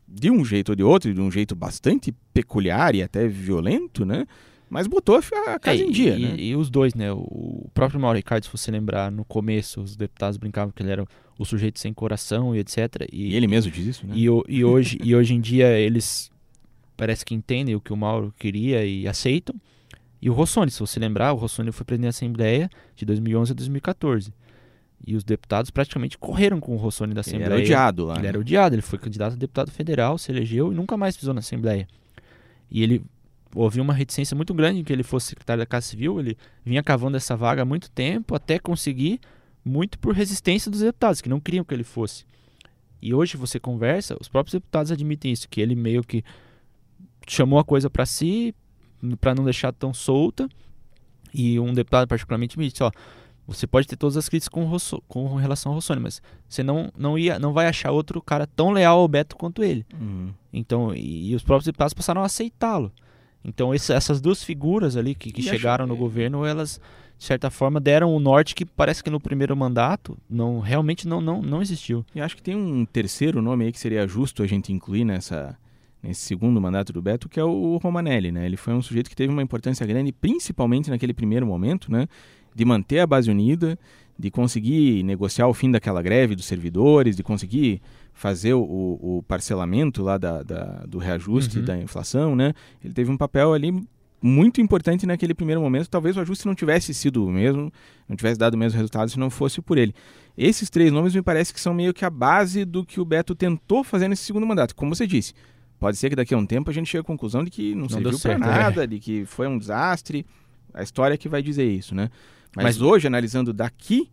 de 0.09 0.31
um 0.31 0.45
jeito 0.45 0.71
ou 0.71 0.77
de 0.77 0.83
outro, 0.83 1.13
de 1.15 1.21
um 1.21 1.31
jeito 1.31 1.55
bastante 1.55 2.13
peculiar 2.35 2.95
e 2.95 3.03
até 3.03 3.27
violento, 3.29 4.05
né? 4.05 4.27
Mas 4.69 4.87
botou 4.87 5.17
a 5.17 5.59
casa 5.59 5.79
É, 5.79 5.87
em 5.87 5.91
dia, 5.91 6.17
e, 6.17 6.23
né? 6.23 6.35
e 6.39 6.57
os 6.57 6.71
dois, 6.71 6.95
né? 6.95 7.13
O 7.13 7.69
próprio 7.75 8.01
Mauro 8.01 8.17
Ricardo, 8.17 8.45
se 8.45 8.51
você 8.51 8.71
lembrar, 8.71 9.13
no 9.13 9.23
começo, 9.23 9.83
os 9.83 9.95
deputados 9.95 10.39
brincavam 10.39 10.73
que 10.73 10.83
ele 10.83 10.91
era 10.91 11.05
o 11.39 11.45
sujeito 11.45 11.79
sem 11.79 11.93
coração 11.93 12.57
e 12.57 12.59
etc. 12.59 13.07
E 13.13 13.35
ele 13.37 13.47
mesmo 13.47 13.71
diz 13.71 13.87
isso, 13.87 14.07
né? 14.07 14.15
E, 14.17 14.25
e 14.49 14.65
hoje, 14.65 14.99
e 15.05 15.15
hoje 15.15 15.35
em 15.35 15.41
dia 15.43 15.79
eles 15.79 16.32
parece 17.03 17.25
que 17.25 17.35
entendem 17.35 17.75
o 17.75 17.81
que 17.81 17.93
o 17.93 17.97
Mauro 17.97 18.33
queria 18.39 18.87
e 18.87 19.09
aceitam. 19.09 19.57
E 20.21 20.31
o 20.31 20.33
Rossoni, 20.33 20.71
se 20.71 20.79
você 20.79 21.01
lembrar, 21.01 21.33
o 21.33 21.37
Rossoni 21.37 21.73
foi 21.73 21.85
presidente 21.85 22.05
da 22.05 22.11
Assembleia 22.11 22.71
de 22.95 23.05
2011 23.05 23.51
a 23.51 23.55
2014. 23.57 24.33
E 25.05 25.17
os 25.17 25.25
deputados 25.25 25.73
praticamente 25.73 26.17
correram 26.17 26.61
com 26.61 26.77
o 26.77 26.77
Rossoni 26.77 27.13
da 27.13 27.15
Ele 27.15 27.21
Assembleia. 27.23 27.55
era 27.55 27.57
odiado 27.57 28.05
lá. 28.05 28.15
Ele 28.15 28.23
né? 28.23 28.29
era 28.29 28.39
odiado, 28.39 28.77
ele 28.77 28.83
foi 28.83 29.01
candidato 29.01 29.33
a 29.33 29.37
deputado 29.37 29.73
federal, 29.73 30.17
se 30.17 30.31
elegeu 30.31 30.73
e 30.73 30.77
nunca 30.77 30.97
mais 30.97 31.17
pisou 31.17 31.35
na 31.35 31.41
Assembleia. 31.41 31.89
E 32.71 32.85
ele 32.85 33.03
houve 33.53 33.81
uma 33.81 33.93
reticência 33.93 34.37
muito 34.37 34.55
grande 34.55 34.79
em 34.79 34.85
que 34.85 34.93
ele 34.93 35.03
fosse 35.03 35.27
secretário 35.27 35.61
da 35.61 35.67
Casa 35.67 35.89
Civil, 35.89 36.21
ele 36.21 36.39
vinha 36.65 36.85
cavando 36.85 37.17
essa 37.17 37.37
vaga 37.37 37.63
há 37.63 37.65
muito 37.65 37.91
tempo 37.91 38.37
até 38.37 38.61
conseguir, 38.61 39.19
muito 39.65 39.99
por 39.99 40.15
resistência 40.15 40.71
dos 40.71 40.79
deputados, 40.79 41.21
que 41.21 41.29
não 41.29 41.41
queriam 41.41 41.65
que 41.65 41.75
ele 41.75 41.83
fosse. 41.83 42.25
E 43.03 43.13
hoje 43.13 43.37
você 43.37 43.59
conversa, 43.59 44.17
os 44.21 44.29
próprios 44.29 44.53
deputados 44.53 44.93
admitem 44.93 45.33
isso, 45.33 45.49
que 45.49 45.61
ele 45.61 45.75
meio 45.75 46.05
que 46.05 46.23
chamou 47.27 47.59
a 47.59 47.65
coisa 47.65 47.89
para 47.91 48.07
si, 48.07 48.55
para 49.21 49.35
não 49.35 49.45
deixar 49.45 49.73
tão 49.73 49.93
solta. 49.93 50.49
E 51.35 51.59
um 51.59 51.73
deputado 51.73 52.07
particularmente 52.07 52.59
me 52.59 52.69
disse, 52.69 52.83
ó, 52.83 52.91
você 53.47 53.67
pode 53.67 53.87
ter 53.89 53.97
todas 53.97 54.17
as 54.17 54.29
críticas 54.29 54.49
com, 54.49 54.65
Rosso- 54.65 55.03
com 55.09 55.35
relação 55.37 55.71
ao 55.73 55.77
Rossoni, 55.77 56.01
mas 56.01 56.23
você 56.49 56.63
não, 56.63 56.91
não, 56.97 57.19
ia, 57.19 57.39
não 57.39 57.53
vai 57.53 57.67
achar 57.67 57.91
outro 57.91 58.21
cara 58.23 58.47
tão 58.47 58.71
leal 58.71 59.01
ao 59.01 59.09
Beto 59.09 59.37
quanto 59.37 59.65
ele. 59.65 59.85
Uhum. 59.99 60.31
Então, 60.53 60.95
e, 60.95 61.31
e 61.31 61.35
os 61.35 61.43
próprios 61.43 61.65
deputados 61.67 61.95
passaram 61.95 62.23
a 62.23 62.27
aceitá-lo. 62.27 62.93
Então, 63.45 63.75
esse- 63.75 63.93
essas 63.93 64.21
duas 64.21 64.45
figuras 64.45 64.97
ali 64.97 65.15
que, 65.15 65.33
que 65.33 65.43
chegaram 65.43 65.87
no 65.87 65.95
é- 65.95 65.99
governo, 65.99 66.45
elas, 66.45 66.81
de 67.19 67.25
certa 67.25 67.51
forma, 67.51 67.81
deram 67.81 68.15
o 68.15 68.21
norte 68.21 68.55
que 68.55 68.65
parece 68.65 69.03
que 69.03 69.11
no 69.11 69.19
primeiro 69.19 69.57
mandato 69.57 70.17
não 70.31 70.61
realmente 70.61 71.09
não, 71.09 71.21
não, 71.21 71.43
não 71.43 71.61
existiu. 71.63 72.05
E 72.15 72.21
acho 72.21 72.37
que 72.37 72.43
tem 72.43 72.55
um 72.55 72.85
terceiro 72.85 73.43
nome 73.43 73.65
aí 73.65 73.73
que 73.73 73.81
seria 73.81 74.07
justo 74.07 74.43
a 74.43 74.47
gente 74.47 74.73
incluir 74.73 75.05
nessa, 75.05 75.59
nesse 76.03 76.21
segundo 76.23 76.61
mandato 76.61 76.93
do 76.93 77.01
Beto, 77.01 77.29
que 77.29 77.39
é 77.39 77.45
o 77.45 77.77
Romanelli, 77.77 78.33
né? 78.33 78.45
Ele 78.47 78.57
foi 78.57 78.75
um 78.75 78.83
sujeito 78.83 79.09
que 79.09 79.17
teve 79.17 79.33
uma 79.33 79.43
importância 79.43 79.87
grande, 79.87 80.13
principalmente 80.13 80.91
naquele 80.91 81.15
primeiro 81.15 81.47
momento, 81.47 81.91
né? 81.93 82.07
De 82.55 82.65
manter 82.65 82.99
a 82.99 83.07
base 83.07 83.31
unida, 83.31 83.79
de 84.19 84.31
conseguir 84.31 85.03
negociar 85.05 85.47
o 85.47 85.55
fim 85.55 85.71
daquela 85.71 86.03
greve 86.03 86.35
dos 86.35 86.45
servidores, 86.45 87.17
de 87.17 87.23
conseguir 87.23 87.81
fazer 88.13 88.53
o, 88.55 88.61
o 88.63 89.25
parcelamento 89.27 90.03
lá 90.03 90.19
da, 90.19 90.43
da- 90.43 90.85
do 90.87 90.99
reajuste 90.99 91.59
Uhum. 91.61 91.65
da 91.65 91.79
inflação, 91.79 92.35
né? 92.37 92.53
Ele 92.85 92.93
teve 92.93 93.11
um 93.11 93.17
papel 93.17 93.53
ali 93.55 93.73
muito 94.21 94.61
importante 94.61 95.07
naquele 95.07 95.35
primeiro 95.35 95.61
momento. 95.61 95.89
Talvez 95.89 96.17
o 96.17 96.21
ajuste 96.21 96.47
não 96.47 96.55
tivesse 96.55 96.93
sido 96.95 97.25
o 97.27 97.31
mesmo, 97.31 97.73
não 98.09 98.15
tivesse 98.17 98.39
dado 98.39 98.55
o 98.55 98.59
mesmo 98.59 98.77
resultado 98.77 99.09
se 99.11 99.19
não 99.19 99.31
fosse 99.31 99.61
por 99.63 99.79
ele. 99.79 99.95
Esses 100.37 100.69
três 100.71 100.93
nomes 100.93 101.15
me 101.15 101.23
parece 101.23 101.53
que 101.55 101.61
são 101.61 101.73
meio 101.75 101.93
que 101.95 102.05
a 102.05 102.11
base 102.11 102.65
do 102.65 102.85
que 102.85 103.01
o 103.01 103.05
Beto 103.05 103.35
tentou 103.35 103.83
fazer 103.83 104.09
nesse 104.09 104.23
segundo 104.25 104.47
mandato. 104.47 104.77
Como 104.77 104.95
você 104.95 105.07
disse, 105.07 105.33
pode 105.83 105.97
ser 105.97 106.11
que 106.11 106.17
daqui 106.17 106.33
a 106.33 106.39
um 106.39 106.47
tempo 106.47 106.71
a 106.71 106.73
gente 106.73 106.87
chegue 106.87 107.01
à 107.01 107.05
conclusão 107.05 107.43
de 107.43 107.51
que 107.51 107.75
não, 107.75 107.83
Não 107.83 107.89
serviu 107.89 108.11
deu 108.11 108.21
para 108.21 108.31
certo, 108.31 108.45
é. 108.45 108.47
nada, 108.47 108.87
de 108.87 109.01
que 109.01 109.27
foi 109.27 109.49
um 109.49 109.59
desastre. 109.59 110.25
A 110.73 110.83
história 110.83 111.19
que 111.19 111.29
vai 111.29 111.43
dizer 111.43 111.69
isso, 111.69 111.93
né? 111.93 112.09
Mas, 112.55 112.65
Mas- 112.65 112.81
hoje, 112.81 113.09
analisando 113.09 113.53
daqui 113.53 114.09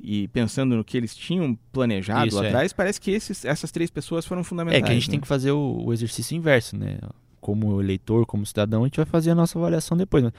e 0.00 0.26
pensando 0.28 0.74
no 0.74 0.82
que 0.82 0.96
eles 0.96 1.14
tinham 1.14 1.56
planejado 1.70 2.28
Isso, 2.28 2.42
é. 2.42 2.48
atrás, 2.48 2.72
parece 2.72 2.98
que 3.00 3.10
esses, 3.10 3.44
essas 3.44 3.70
três 3.70 3.90
pessoas 3.90 4.24
foram 4.24 4.42
fundamentais. 4.42 4.82
É 4.82 4.86
que 4.86 4.90
a 4.90 4.94
gente 4.94 5.08
né? 5.08 5.12
tem 5.12 5.20
que 5.20 5.28
fazer 5.28 5.52
o, 5.52 5.84
o 5.84 5.92
exercício 5.92 6.34
inverso, 6.34 6.76
né? 6.76 6.98
Como 7.40 7.80
eleitor, 7.80 8.24
como 8.24 8.46
cidadão, 8.46 8.82
a 8.82 8.86
gente 8.86 8.96
vai 8.96 9.04
fazer 9.04 9.30
a 9.30 9.34
nossa 9.34 9.58
avaliação 9.58 9.96
depois. 9.96 10.24
Mas 10.24 10.32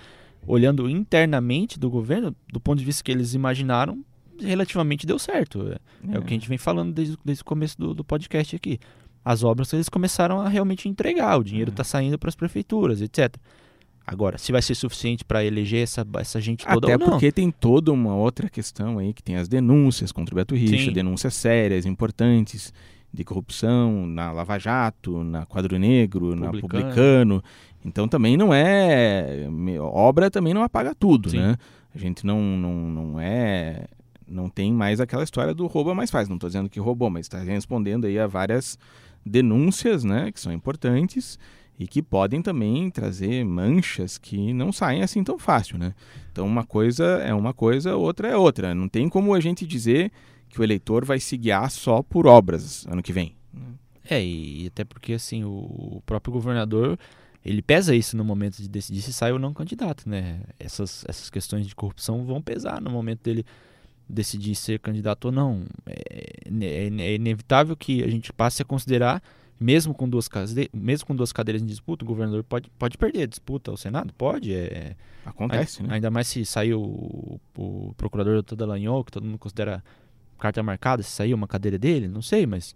olhando 0.48 0.90
internamente 0.90 1.80
do 1.80 1.90
governo, 1.90 2.36
do 2.52 2.60
ponto 2.60 2.80
de 2.80 2.86
vista 2.86 3.04
que 3.04 3.12
eles 3.12 3.34
imaginaram, 3.34 4.04
relativamente 4.40 5.06
deu 5.06 5.20
certo. 5.20 5.70
É, 5.70 6.16
é 6.16 6.20
o 6.20 6.24
que 6.24 6.34
a 6.34 6.38
gente 6.38 6.50
vem 6.50 6.58
falando 6.58 6.92
desde, 6.92 7.18
desde 7.24 7.42
o 7.42 7.46
começo 7.46 7.78
do, 7.78 7.94
do 7.94 8.04
podcast 8.04 8.56
aqui. 8.56 8.80
As 9.24 9.44
obras 9.44 9.72
eles 9.74 9.90
começaram 9.90 10.42
a 10.42 10.50
realmente 10.50 10.90
entregar, 10.90 11.38
o 11.38 11.44
dinheiro 11.44 11.72
está 11.72 11.84
saindo 11.84 12.18
para 12.20 12.30
as 12.30 12.36
prefeituras, 12.36 13.02
etc. 13.02 13.36
Agora, 14.06 14.38
se 14.38 14.52
vai 14.52 14.62
ser 14.62 14.76
suficiente 14.76 15.24
para 15.24 15.46
eleger 15.46 15.82
essa, 15.82 16.06
essa 16.20 16.42
gente 16.42 16.66
toda 16.66 16.88
Até 16.88 16.94
ou 16.96 17.00
não. 17.00 17.10
porque 17.12 17.32
tem 17.32 17.50
toda 17.50 17.92
uma 17.92 18.14
outra 18.14 18.50
questão 18.50 19.00
aí, 19.00 19.14
que 19.14 19.24
tem 19.24 19.38
as 19.38 19.48
denúncias 19.48 20.12
contra 20.12 20.34
o 20.34 20.38
Beto 20.38 20.56
Richa, 20.56 20.92
denúncias 20.92 21.34
sérias, 21.34 21.86
importantes, 21.86 22.74
de 23.14 23.24
corrupção 23.24 24.08
na 24.08 24.32
Lava 24.32 24.58
Jato, 24.58 25.24
na 25.24 25.46
Quadro 25.46 25.78
Negro, 25.78 26.36
na 26.36 26.48
Publicano. 26.48 26.82
Publicano. 26.82 27.44
Então 27.86 28.08
também 28.08 28.36
não 28.36 28.54
é. 28.54 29.48
Obra 29.80 30.32
também 30.32 30.54
não 30.54 30.64
apaga 30.64 30.96
tudo, 30.96 31.30
Sim. 31.30 31.38
né? 31.38 31.58
A 31.94 31.98
gente 31.98 32.26
não, 32.26 32.42
não, 32.42 32.74
não 32.74 33.20
é. 33.20 33.86
Não 34.28 34.50
tem 34.50 34.74
mais 34.74 35.00
aquela 35.00 35.24
história 35.24 35.54
do 35.54 35.68
rouba 35.68 35.94
mais 35.94 36.10
faz. 36.10 36.28
Não 36.28 36.38
estou 36.38 36.50
dizendo 36.50 36.70
que 36.70 36.80
roubou, 36.80 37.10
mas 37.10 37.26
está 37.26 37.40
respondendo 37.40 38.06
aí 38.06 38.18
a 38.18 38.26
várias 38.26 38.80
denúncias, 39.26 40.04
né? 40.04 40.32
Que 40.32 40.40
são 40.40 40.52
importantes 40.52 41.38
e 41.80 41.88
que 41.88 42.02
podem 42.02 42.42
também 42.42 42.90
trazer 42.90 43.44
manchas 43.44 44.18
que 44.18 44.54
não 44.54 44.72
saem 44.72 45.02
assim 45.02 45.24
tão 45.24 45.40
fácil, 45.40 45.78
né? 45.78 45.94
Então 46.32 46.46
uma 46.46 46.64
coisa 46.64 47.04
é 47.04 47.34
uma 47.34 47.54
coisa, 47.54 47.96
outra 47.96 48.28
é 48.28 48.38
outra. 48.38 48.76
Não 48.76 48.88
tem 48.88 49.10
como 49.10 49.34
a 49.34 49.40
gente 49.40 49.66
dizer 49.66 50.12
que 50.50 50.60
o 50.60 50.64
eleitor 50.64 51.04
vai 51.04 51.20
se 51.20 51.36
guiar 51.36 51.70
só 51.72 52.04
por 52.04 52.28
obras 52.28 52.86
ano 52.88 53.02
que 53.02 53.12
vem. 53.14 53.36
É, 54.10 54.24
e 54.24 54.68
até 54.68 54.84
porque 54.84 55.14
assim, 55.14 55.44
o 55.44 56.02
próprio 56.06 56.34
governador 56.34 57.00
ele 57.44 57.62
pesa 57.62 57.96
isso 57.96 58.16
no 58.16 58.24
momento 58.24 58.62
de 58.62 58.70
decidir 58.70 59.02
se 59.02 59.12
sai 59.12 59.32
ou 59.32 59.40
não 59.40 59.54
candidato, 59.54 60.08
né? 60.08 60.42
Essas, 60.58 61.04
essas 61.08 61.30
questões 61.30 61.68
de 61.68 61.76
corrupção 61.76 62.26
vão 62.26 62.42
pesar 62.42 62.80
no 62.80 62.90
momento 62.90 63.22
dele 63.24 63.46
decidir 64.14 64.56
ser 64.56 64.80
candidato 64.80 65.26
ou 65.26 65.32
não. 65.32 65.64
É, 65.86 66.44
é, 66.46 66.88
é 66.88 67.16
inevitável 67.16 67.76
que 67.76 68.04
a 68.04 68.08
gente 68.08 68.32
passe 68.32 68.62
a 68.62 68.66
considerar, 68.66 69.22
mesmo 69.60 69.94
com 69.94 70.08
duas, 70.08 70.30
mesmo 70.74 71.08
com 71.08 71.16
duas 71.16 71.32
cadeiras 71.32 71.62
em 71.62 71.66
disputa, 71.66 72.04
o 72.04 72.08
governador 72.08 72.44
pode, 72.44 72.70
pode 72.78 72.98
perder 72.98 73.24
a 73.24 73.28
disputa 73.28 73.72
ao 73.72 73.78
Senado? 73.78 74.14
Pode. 74.14 74.54
É, 74.54 74.96
Acontece, 75.26 75.82
ainda, 75.82 75.90
né? 75.90 75.96
Ainda 75.96 76.12
mais 76.12 76.28
se 76.28 76.46
saiu 76.46 76.82
o, 76.82 77.40
o 77.58 77.94
procurador 77.96 78.42
Dr. 78.42 78.56
Dallagnol, 78.56 79.04
que 79.04 79.12
todo 79.12 79.26
mundo 79.26 79.38
considera 79.38 79.84
carta 80.38 80.62
marcada, 80.62 81.02
se 81.02 81.12
saiu 81.12 81.38
uma 81.38 81.48
cadeira 81.48 81.78
dele, 81.78 82.08
não 82.08 82.22
sei, 82.22 82.46
mas 82.46 82.76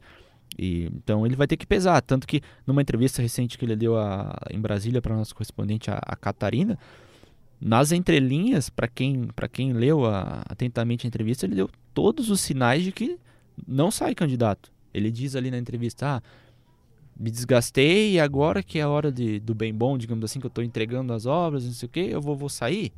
e, 0.57 0.85
então 0.85 1.25
ele 1.25 1.35
vai 1.35 1.47
ter 1.47 1.57
que 1.57 1.65
pesar. 1.65 2.01
Tanto 2.01 2.27
que 2.27 2.41
numa 2.65 2.81
entrevista 2.81 3.21
recente 3.21 3.57
que 3.57 3.65
ele 3.65 3.75
deu 3.75 3.97
a, 3.97 4.35
em 4.51 4.59
Brasília 4.59 5.01
para 5.01 5.15
nosso 5.15 5.35
correspondente, 5.35 5.89
a, 5.91 5.99
a, 6.01 6.15
Catarina, 6.15 6.77
nas 7.59 7.91
entrelinhas, 7.91 8.69
para 8.69 8.87
quem, 8.87 9.29
quem 9.51 9.73
leu 9.73 10.05
a, 10.05 10.43
atentamente 10.47 11.05
a 11.05 11.09
entrevista, 11.09 11.45
ele 11.45 11.55
deu 11.55 11.69
todos 11.93 12.29
os 12.29 12.39
sinais 12.39 12.83
de 12.83 12.91
que 12.91 13.17
não 13.67 13.89
sai 13.89 14.13
candidato. 14.13 14.71
Ele 14.93 15.11
diz 15.11 15.35
ali 15.35 15.49
na 15.49 15.57
entrevista: 15.57 16.17
ah, 16.17 16.21
me 17.19 17.31
desgastei 17.31 18.13
e 18.13 18.19
agora 18.19 18.61
que 18.61 18.79
é 18.79 18.83
a 18.83 18.89
hora 18.89 19.11
de, 19.11 19.39
do 19.39 19.55
bem 19.55 19.73
bom, 19.73 19.97
digamos 19.97 20.23
assim, 20.25 20.39
que 20.39 20.45
eu 20.45 20.49
estou 20.49 20.63
entregando 20.63 21.13
as 21.13 21.25
obras, 21.25 21.65
não 21.65 21.73
sei 21.73 21.87
o 21.87 21.89
que, 21.89 21.99
eu 21.99 22.21
vou, 22.21 22.35
vou 22.35 22.49
sair. 22.49 22.93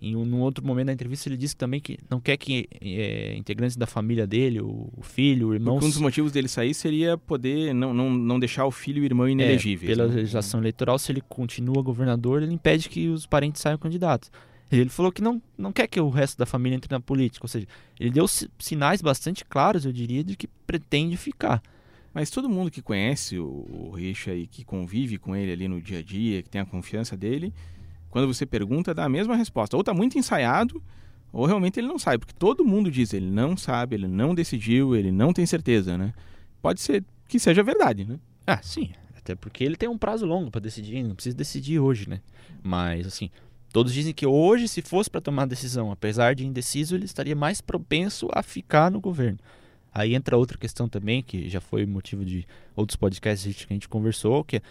Em 0.00 0.14
um 0.14 0.40
outro 0.40 0.64
momento 0.64 0.86
da 0.86 0.92
entrevista, 0.92 1.28
ele 1.28 1.36
disse 1.36 1.56
também 1.56 1.80
que 1.80 1.98
não 2.08 2.20
quer 2.20 2.36
que 2.36 2.68
é, 2.80 3.34
integrantes 3.36 3.76
da 3.76 3.86
família 3.86 4.28
dele, 4.28 4.60
o, 4.60 4.88
o 4.96 5.02
filho, 5.02 5.48
o 5.48 5.54
irmão. 5.54 5.74
Porque 5.74 5.86
um 5.86 5.90
dos 5.90 6.00
motivos 6.00 6.30
dele 6.30 6.46
sair 6.46 6.72
seria 6.72 7.18
poder 7.18 7.74
não, 7.74 7.92
não, 7.92 8.08
não 8.10 8.38
deixar 8.38 8.64
o 8.64 8.70
filho 8.70 8.98
e 8.98 9.00
o 9.02 9.04
irmão 9.04 9.28
inelegíveis. 9.28 9.90
É, 9.90 9.94
pela 9.94 10.08
né? 10.08 10.14
legislação 10.14 10.60
eleitoral, 10.60 10.98
se 11.00 11.10
ele 11.10 11.20
continua 11.28 11.82
governador, 11.82 12.42
ele 12.42 12.54
impede 12.54 12.88
que 12.88 13.08
os 13.08 13.26
parentes 13.26 13.60
saiam 13.60 13.76
candidatos. 13.76 14.30
Ele 14.70 14.90
falou 14.90 15.10
que 15.10 15.22
não, 15.22 15.42
não 15.56 15.72
quer 15.72 15.86
que 15.86 15.98
o 15.98 16.10
resto 16.10 16.38
da 16.38 16.46
família 16.46 16.76
entre 16.76 16.92
na 16.92 17.00
política. 17.00 17.44
Ou 17.44 17.48
seja, 17.48 17.66
ele 17.98 18.10
deu 18.10 18.26
sinais 18.58 19.00
bastante 19.00 19.44
claros, 19.44 19.84
eu 19.84 19.92
diria, 19.92 20.22
de 20.22 20.36
que 20.36 20.46
pretende 20.66 21.16
ficar. 21.16 21.62
Mas 22.12 22.30
todo 22.30 22.48
mundo 22.48 22.70
que 22.70 22.82
conhece 22.82 23.38
o, 23.38 23.46
o 23.46 23.90
Richa 23.90 24.34
e 24.34 24.46
que 24.46 24.64
convive 24.64 25.18
com 25.18 25.34
ele 25.34 25.52
ali 25.52 25.68
no 25.68 25.80
dia 25.80 26.00
a 26.00 26.02
dia, 26.02 26.42
que 26.42 26.50
tem 26.50 26.60
a 26.60 26.66
confiança 26.66 27.16
dele, 27.16 27.52
quando 28.10 28.26
você 28.26 28.46
pergunta, 28.46 28.94
dá 28.94 29.04
a 29.04 29.08
mesma 29.08 29.36
resposta. 29.36 29.76
Ou 29.76 29.80
está 29.80 29.92
muito 29.92 30.18
ensaiado, 30.18 30.82
ou 31.32 31.46
realmente 31.46 31.78
ele 31.78 31.86
não 31.86 31.98
sabe. 31.98 32.18
Porque 32.18 32.34
todo 32.38 32.64
mundo 32.64 32.90
diz, 32.90 33.12
ele 33.12 33.30
não 33.30 33.56
sabe, 33.56 33.96
ele 33.96 34.08
não 34.08 34.34
decidiu, 34.34 34.96
ele 34.96 35.12
não 35.12 35.32
tem 35.32 35.46
certeza, 35.46 35.96
né? 35.98 36.12
Pode 36.62 36.80
ser 36.80 37.04
que 37.28 37.38
seja 37.38 37.62
verdade, 37.62 38.04
né? 38.04 38.18
Ah, 38.46 38.60
sim. 38.62 38.90
Até 39.16 39.34
porque 39.34 39.62
ele 39.62 39.76
tem 39.76 39.88
um 39.88 39.98
prazo 39.98 40.24
longo 40.24 40.50
para 40.50 40.60
decidir, 40.60 41.02
não 41.02 41.14
precisa 41.14 41.36
decidir 41.36 41.78
hoje, 41.78 42.08
né? 42.08 42.20
Mas, 42.62 43.06
assim, 43.06 43.30
todos 43.72 43.92
dizem 43.92 44.14
que 44.14 44.26
hoje, 44.26 44.66
se 44.66 44.80
fosse 44.80 45.10
para 45.10 45.20
tomar 45.20 45.46
decisão, 45.46 45.92
apesar 45.92 46.34
de 46.34 46.46
indeciso, 46.46 46.94
ele 46.94 47.04
estaria 47.04 47.36
mais 47.36 47.60
propenso 47.60 48.28
a 48.32 48.42
ficar 48.42 48.90
no 48.90 49.00
governo. 49.00 49.38
Aí 49.92 50.14
entra 50.14 50.36
outra 50.36 50.56
questão 50.56 50.88
também, 50.88 51.22
que 51.22 51.48
já 51.48 51.60
foi 51.60 51.84
motivo 51.84 52.24
de 52.24 52.46
outros 52.76 52.96
podcasts 52.96 53.64
que 53.64 53.72
a 53.72 53.74
gente 53.74 53.88
conversou, 53.88 54.44
que 54.44 54.56
é 54.56 54.62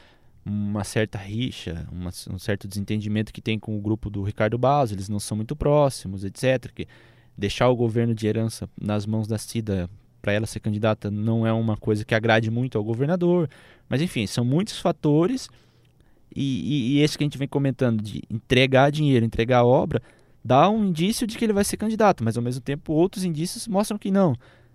uma 0.48 0.84
certa 0.84 1.18
rixa, 1.18 1.86
uma, 1.92 2.10
um 2.32 2.40
certo 2.40 2.68
desentendimento 2.68 3.34
que 3.34 3.42
tem 3.42 3.60
com 3.60 3.78
o 3.78 3.82
grupo 3.82 4.10
do 4.10 4.24
Ricardo 4.24 4.58
Barros, 4.58 4.92
eles 4.92 5.10
não 5.10 5.20
são 5.20 5.36
muito 5.36 5.56
próximos, 5.56 6.24
etc. 6.24 6.72
Que 6.74 6.88
deixar 7.38 7.68
o 7.68 7.76
governo 7.76 8.16
de 8.16 8.26
herança 8.26 8.70
nas 8.80 9.06
mãos 9.06 9.28
da 9.28 9.38
Cida 9.38 9.90
para 10.22 10.32
ela 10.32 10.46
ser 10.46 10.60
candidata 10.60 11.12
não 11.12 11.46
é 11.46 11.52
uma 11.52 11.76
coisa 11.78 12.06
que 12.06 12.16
agrade 12.16 12.50
muito 12.50 12.78
ao 12.78 12.84
governador. 12.84 13.50
Mas 13.90 14.02
enfim, 14.02 14.26
são 14.26 14.46
muitos 14.46 14.80
fatores 14.80 15.50
e, 16.34 16.42
e, 16.42 16.92
e 16.94 17.02
esse 17.02 17.18
que 17.18 17.24
a 17.24 17.26
gente 17.26 17.38
vem 17.38 17.48
comentando 17.48 18.02
de 18.02 18.24
entregar 18.30 18.90
dinheiro, 18.90 19.26
entregar 19.26 19.66
obra, 19.66 20.02
dá 20.44 20.70
um 20.70 20.86
indício 20.86 21.28
de 21.28 21.38
que 21.38 21.44
ele 21.44 21.54
vai 21.54 21.64
ser 21.66 21.78
candidato, 21.78 22.24
mas 22.24 22.38
ao 22.38 22.44
mesmo 22.44 22.62
tempo 22.62 22.94
outros 22.94 23.26
indícios 23.26 23.68
mostram 23.68 23.98
que 23.98 24.10
não. 24.10 24.34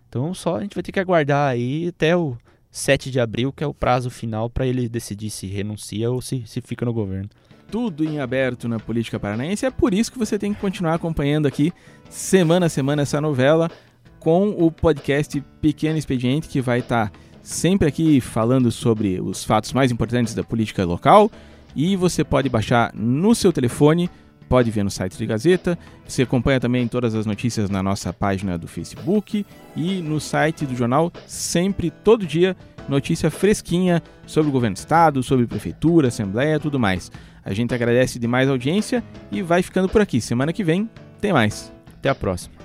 Então 0.08 0.34
só 0.34 0.56
a 0.56 0.60
gente 0.60 0.74
vai 0.74 0.82
ter 0.82 0.92
que 0.92 1.00
aguardar 1.00 1.50
aí 1.50 1.88
até 1.88 2.14
o 2.14 2.36
7 2.72 3.10
de 3.10 3.20
abril, 3.20 3.52
que 3.52 3.62
é 3.62 3.66
o 3.66 3.74
prazo 3.74 4.10
final 4.10 4.48
para 4.48 4.66
ele 4.66 4.88
decidir 4.88 5.28
se 5.28 5.46
renuncia 5.46 6.10
ou 6.10 6.22
se, 6.22 6.42
se 6.46 6.62
fica 6.62 6.86
no 6.86 6.92
governo. 6.92 7.28
Tudo 7.70 8.04
em 8.04 8.18
aberto 8.18 8.66
na 8.66 8.80
política 8.80 9.20
paranaense. 9.20 9.66
É 9.66 9.70
por 9.70 9.92
isso 9.92 10.10
que 10.10 10.18
você 10.18 10.38
tem 10.38 10.54
que 10.54 10.60
continuar 10.60 10.94
acompanhando 10.94 11.46
aqui, 11.46 11.72
semana 12.08 12.66
a 12.66 12.68
semana, 12.70 13.02
essa 13.02 13.20
novela 13.20 13.70
com 14.18 14.50
o 14.50 14.70
podcast 14.70 15.42
Pequeno 15.60 15.98
Expediente, 15.98 16.48
que 16.48 16.60
vai 16.60 16.78
estar 16.78 17.10
tá 17.10 17.18
sempre 17.42 17.88
aqui 17.88 18.20
falando 18.20 18.70
sobre 18.70 19.20
os 19.20 19.44
fatos 19.44 19.72
mais 19.72 19.90
importantes 19.90 20.34
da 20.34 20.42
política 20.42 20.84
local. 20.84 21.30
E 21.74 21.96
você 21.96 22.22
pode 22.24 22.48
baixar 22.48 22.92
no 22.94 23.34
seu 23.34 23.52
telefone 23.52 24.08
pode 24.52 24.70
ver 24.70 24.82
no 24.82 24.90
site 24.90 25.16
de 25.16 25.24
Gazeta. 25.24 25.78
Você 26.06 26.24
acompanha 26.24 26.60
também 26.60 26.86
todas 26.86 27.14
as 27.14 27.24
notícias 27.24 27.70
na 27.70 27.82
nossa 27.82 28.12
página 28.12 28.58
do 28.58 28.68
Facebook 28.68 29.46
e 29.74 30.02
no 30.02 30.20
site 30.20 30.66
do 30.66 30.76
jornal, 30.76 31.10
sempre, 31.26 31.90
todo 31.90 32.26
dia, 32.26 32.54
notícia 32.86 33.30
fresquinha 33.30 34.02
sobre 34.26 34.50
o 34.50 34.52
governo 34.52 34.74
do 34.74 34.78
estado, 34.78 35.22
sobre 35.22 35.46
prefeitura, 35.46 36.08
assembleia, 36.08 36.60
tudo 36.60 36.78
mais. 36.78 37.10
A 37.42 37.54
gente 37.54 37.74
agradece 37.74 38.18
demais 38.18 38.46
a 38.46 38.52
audiência 38.52 39.02
e 39.30 39.40
vai 39.40 39.62
ficando 39.62 39.88
por 39.88 40.02
aqui. 40.02 40.20
Semana 40.20 40.52
que 40.52 40.62
vem 40.62 40.86
tem 41.18 41.32
mais. 41.32 41.72
Até 41.96 42.10
a 42.10 42.14
próxima. 42.14 42.61